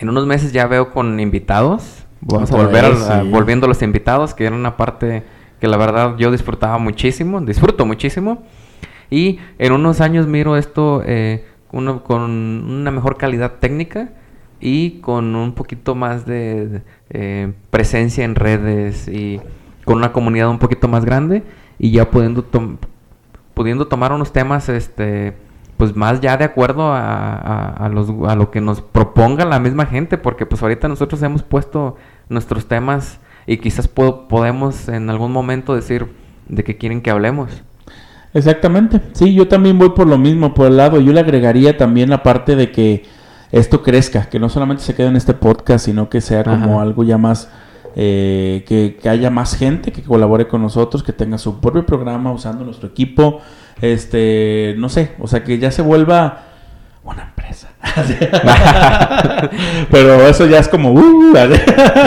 en 0.00 0.08
unos 0.08 0.26
meses 0.26 0.52
ya 0.52 0.66
veo 0.68 0.92
con 0.92 1.18
invitados. 1.18 2.04
Vamos 2.20 2.52
a 2.52 2.56
volver 2.56 2.84
a, 2.84 2.88
vez, 2.90 3.00
a- 3.02 3.22
sí. 3.22 3.28
volviendo 3.28 3.64
a 3.66 3.68
los 3.68 3.82
invitados, 3.82 4.34
que 4.34 4.44
era 4.44 4.54
una 4.54 4.76
parte 4.76 5.24
que 5.60 5.66
la 5.66 5.76
verdad 5.76 6.14
yo 6.18 6.30
disfrutaba 6.30 6.78
muchísimo, 6.78 7.40
disfruto 7.40 7.84
muchísimo. 7.86 8.44
Y 9.10 9.38
en 9.58 9.72
unos 9.72 10.00
años 10.00 10.26
miro 10.26 10.56
esto 10.56 11.02
eh, 11.04 11.44
uno- 11.72 12.02
con 12.04 12.22
una 12.30 12.90
mejor 12.90 13.16
calidad 13.16 13.52
técnica 13.60 14.10
y 14.60 15.00
con 15.00 15.34
un 15.36 15.52
poquito 15.52 15.94
más 15.94 16.26
de, 16.26 16.82
eh, 17.10 17.52
presencia 17.70 18.24
en 18.24 18.34
redes 18.34 19.08
y 19.08 19.40
con 19.84 19.96
una 19.98 20.12
comunidad 20.12 20.48
un 20.50 20.58
poquito 20.58 20.88
más 20.88 21.04
grande 21.04 21.42
y 21.78 21.90
ya 21.92 22.10
pudiendo 22.10 22.44
pudiendo 23.54 23.86
tomar 23.88 24.12
unos 24.12 24.32
temas 24.32 24.68
este 24.68 25.34
pues 25.76 25.94
más 25.94 26.20
ya 26.20 26.36
de 26.36 26.44
acuerdo 26.44 26.92
a, 26.92 27.36
a- 27.70 27.88
los, 27.88 28.10
a 28.28 28.34
lo 28.34 28.50
que 28.50 28.60
nos 28.60 28.80
proponga 28.80 29.44
la 29.44 29.60
misma 29.60 29.86
gente 29.86 30.18
porque 30.18 30.44
pues 30.44 30.60
ahorita 30.62 30.88
nosotros 30.88 31.22
hemos 31.22 31.42
puesto 31.44 31.96
nuestros 32.28 32.66
temas 32.66 33.20
y 33.46 33.58
quizás 33.58 33.86
po- 33.88 34.26
podemos 34.28 34.88
en 34.88 35.08
algún 35.08 35.30
momento 35.32 35.74
decir 35.76 36.08
de 36.48 36.64
qué 36.64 36.76
quieren 36.76 37.00
que 37.00 37.10
hablemos 37.10 37.62
Exactamente. 38.38 39.00
Sí, 39.12 39.34
yo 39.34 39.48
también 39.48 39.78
voy 39.78 39.90
por 39.90 40.06
lo 40.06 40.18
mismo, 40.18 40.54
por 40.54 40.66
el 40.68 40.76
lado. 40.76 41.00
Yo 41.00 41.12
le 41.12 41.20
agregaría 41.20 41.76
también 41.76 42.10
la 42.10 42.22
parte 42.22 42.56
de 42.56 42.70
que 42.70 43.04
esto 43.52 43.82
crezca, 43.82 44.28
que 44.28 44.38
no 44.38 44.48
solamente 44.48 44.82
se 44.82 44.94
quede 44.94 45.08
en 45.08 45.16
este 45.16 45.34
podcast, 45.34 45.84
sino 45.84 46.08
que 46.08 46.20
sea 46.20 46.44
como 46.44 46.74
Ajá. 46.74 46.82
algo 46.82 47.04
ya 47.04 47.18
más, 47.18 47.50
eh, 47.96 48.64
que, 48.66 48.98
que 49.00 49.08
haya 49.08 49.30
más 49.30 49.56
gente 49.56 49.92
que 49.92 50.02
colabore 50.02 50.48
con 50.48 50.62
nosotros, 50.62 51.02
que 51.02 51.12
tenga 51.12 51.38
su 51.38 51.60
propio 51.60 51.84
programa 51.84 52.32
usando 52.32 52.64
nuestro 52.64 52.88
equipo. 52.88 53.40
Este, 53.80 54.74
no 54.78 54.88
sé, 54.88 55.12
o 55.18 55.28
sea, 55.28 55.44
que 55.44 55.58
ya 55.58 55.70
se 55.70 55.82
vuelva 55.82 56.47
una 57.10 57.22
empresa. 57.24 57.68
Pero 59.90 60.26
eso 60.26 60.46
ya 60.46 60.58
es 60.58 60.68
como... 60.68 60.92
uh, 60.92 61.34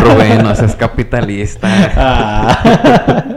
Rubén, 0.02 0.44
no 0.44 0.56
seas 0.56 0.76
capitalista. 0.76 1.68
Ah. 1.96 3.36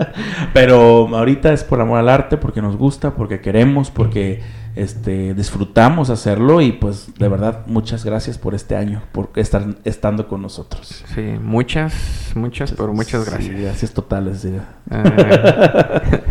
Pero 0.53 1.09
ahorita 1.17 1.53
es 1.53 1.65
por 1.65 1.81
amor 1.81 1.99
al 1.99 2.09
arte, 2.09 2.37
porque 2.37 2.63
nos 2.63 2.77
gusta, 2.77 3.13
porque 3.13 3.41
queremos, 3.41 3.91
porque 3.91 4.43
este 4.77 5.35
disfrutamos 5.35 6.11
hacerlo 6.11 6.61
y 6.61 6.73
pues 6.73 7.07
de 7.17 7.29
verdad 7.29 7.61
muchas 7.67 8.05
gracias 8.05 8.39
por 8.39 8.57
este 8.57 8.75
año, 8.75 9.03
por 9.13 9.31
estar 9.37 9.65
estando 9.85 10.27
con 10.27 10.43
nosotros. 10.43 11.05
Sí, 11.15 11.23
muchas, 11.41 11.95
muchas, 12.35 12.73
pero 12.73 12.93
muchas 12.93 13.25
Sí, 13.25 13.31
gracias. 13.31 13.61
gracias 13.61 13.93
totales. 13.93 14.41
sí. 14.41 14.53
Eh, 14.91 16.23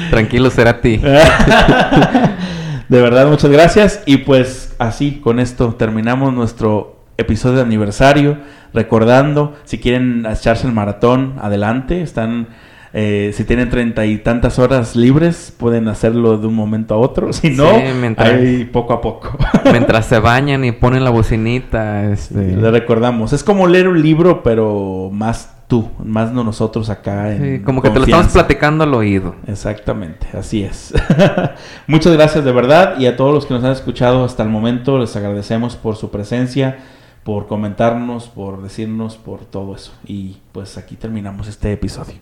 tranquilo, 0.10 0.50
será 0.50 0.70
a 0.70 0.80
ti. 0.80 1.00
De 2.92 3.00
verdad, 3.00 3.26
muchas 3.26 3.50
gracias. 3.50 4.02
Y 4.04 4.18
pues 4.18 4.74
así, 4.78 5.12
con 5.24 5.40
esto 5.40 5.76
terminamos 5.76 6.34
nuestro 6.34 6.96
episodio 7.16 7.56
de 7.56 7.62
aniversario. 7.62 8.36
Recordando, 8.74 9.54
si 9.64 9.78
quieren 9.78 10.26
echarse 10.30 10.66
el 10.66 10.74
maratón, 10.74 11.36
adelante. 11.40 12.02
Están, 12.02 12.48
eh, 12.92 13.30
si 13.32 13.44
tienen 13.44 13.70
treinta 13.70 14.04
y 14.04 14.18
tantas 14.18 14.58
horas 14.58 14.94
libres, 14.94 15.54
pueden 15.58 15.88
hacerlo 15.88 16.36
de 16.36 16.46
un 16.48 16.54
momento 16.54 16.92
a 16.92 16.98
otro. 16.98 17.32
Si 17.32 17.48
no, 17.48 17.70
Sí, 17.78 17.82
mientras- 17.98 18.28
ahí 18.28 18.66
poco 18.70 18.92
a 18.92 19.00
poco. 19.00 19.38
Mientras 19.70 20.04
se 20.04 20.18
bañan 20.18 20.62
y 20.66 20.72
ponen 20.72 21.02
la 21.02 21.08
bocinita, 21.08 22.12
este... 22.12 22.54
Le 22.56 22.70
recordamos, 22.70 23.32
es 23.32 23.42
como 23.42 23.68
leer 23.68 23.88
un 23.88 24.02
libro, 24.02 24.42
pero 24.42 25.08
más 25.10 25.48
tú, 25.72 25.88
más 26.04 26.30
no 26.32 26.44
nosotros 26.44 26.90
acá. 26.90 27.32
En 27.32 27.60
Sí, 27.60 27.64
como 27.64 27.80
que 27.80 27.88
te 27.88 27.98
lo 27.98 28.04
estamos 28.04 28.30
platicando 28.30 28.84
al 28.84 28.92
oído. 28.92 29.36
Exactamente, 29.46 30.26
así 30.36 30.62
es. 30.62 30.92
Muchas 31.86 32.12
gracias 32.12 32.44
de 32.44 32.52
verdad 32.52 32.98
y 32.98 33.06
a 33.06 33.16
todos 33.16 33.32
los 33.32 33.46
que 33.46 33.54
nos 33.54 33.64
han 33.64 33.72
escuchado 33.72 34.22
hasta 34.22 34.42
el 34.42 34.50
momento 34.50 34.98
les 34.98 35.16
agradecemos 35.16 35.76
por 35.76 35.96
su 35.96 36.10
presencia, 36.10 36.80
por 37.24 37.46
comentarnos, 37.46 38.28
por 38.28 38.60
decirnos, 38.60 39.16
por 39.16 39.46
todo 39.46 39.74
eso. 39.74 39.94
Y 40.04 40.36
pues 40.52 40.76
aquí 40.76 40.94
terminamos 40.94 41.48
este 41.48 41.72
episodio. 41.72 42.16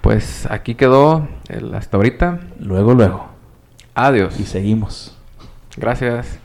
Pues 0.00 0.46
aquí 0.48 0.76
quedó 0.76 1.26
el 1.48 1.74
hasta 1.74 1.96
ahorita. 1.96 2.38
Luego, 2.60 2.94
luego. 2.94 3.26
Adiós. 3.96 4.38
Y 4.38 4.44
seguimos. 4.44 5.18
Gracias. 5.76 6.38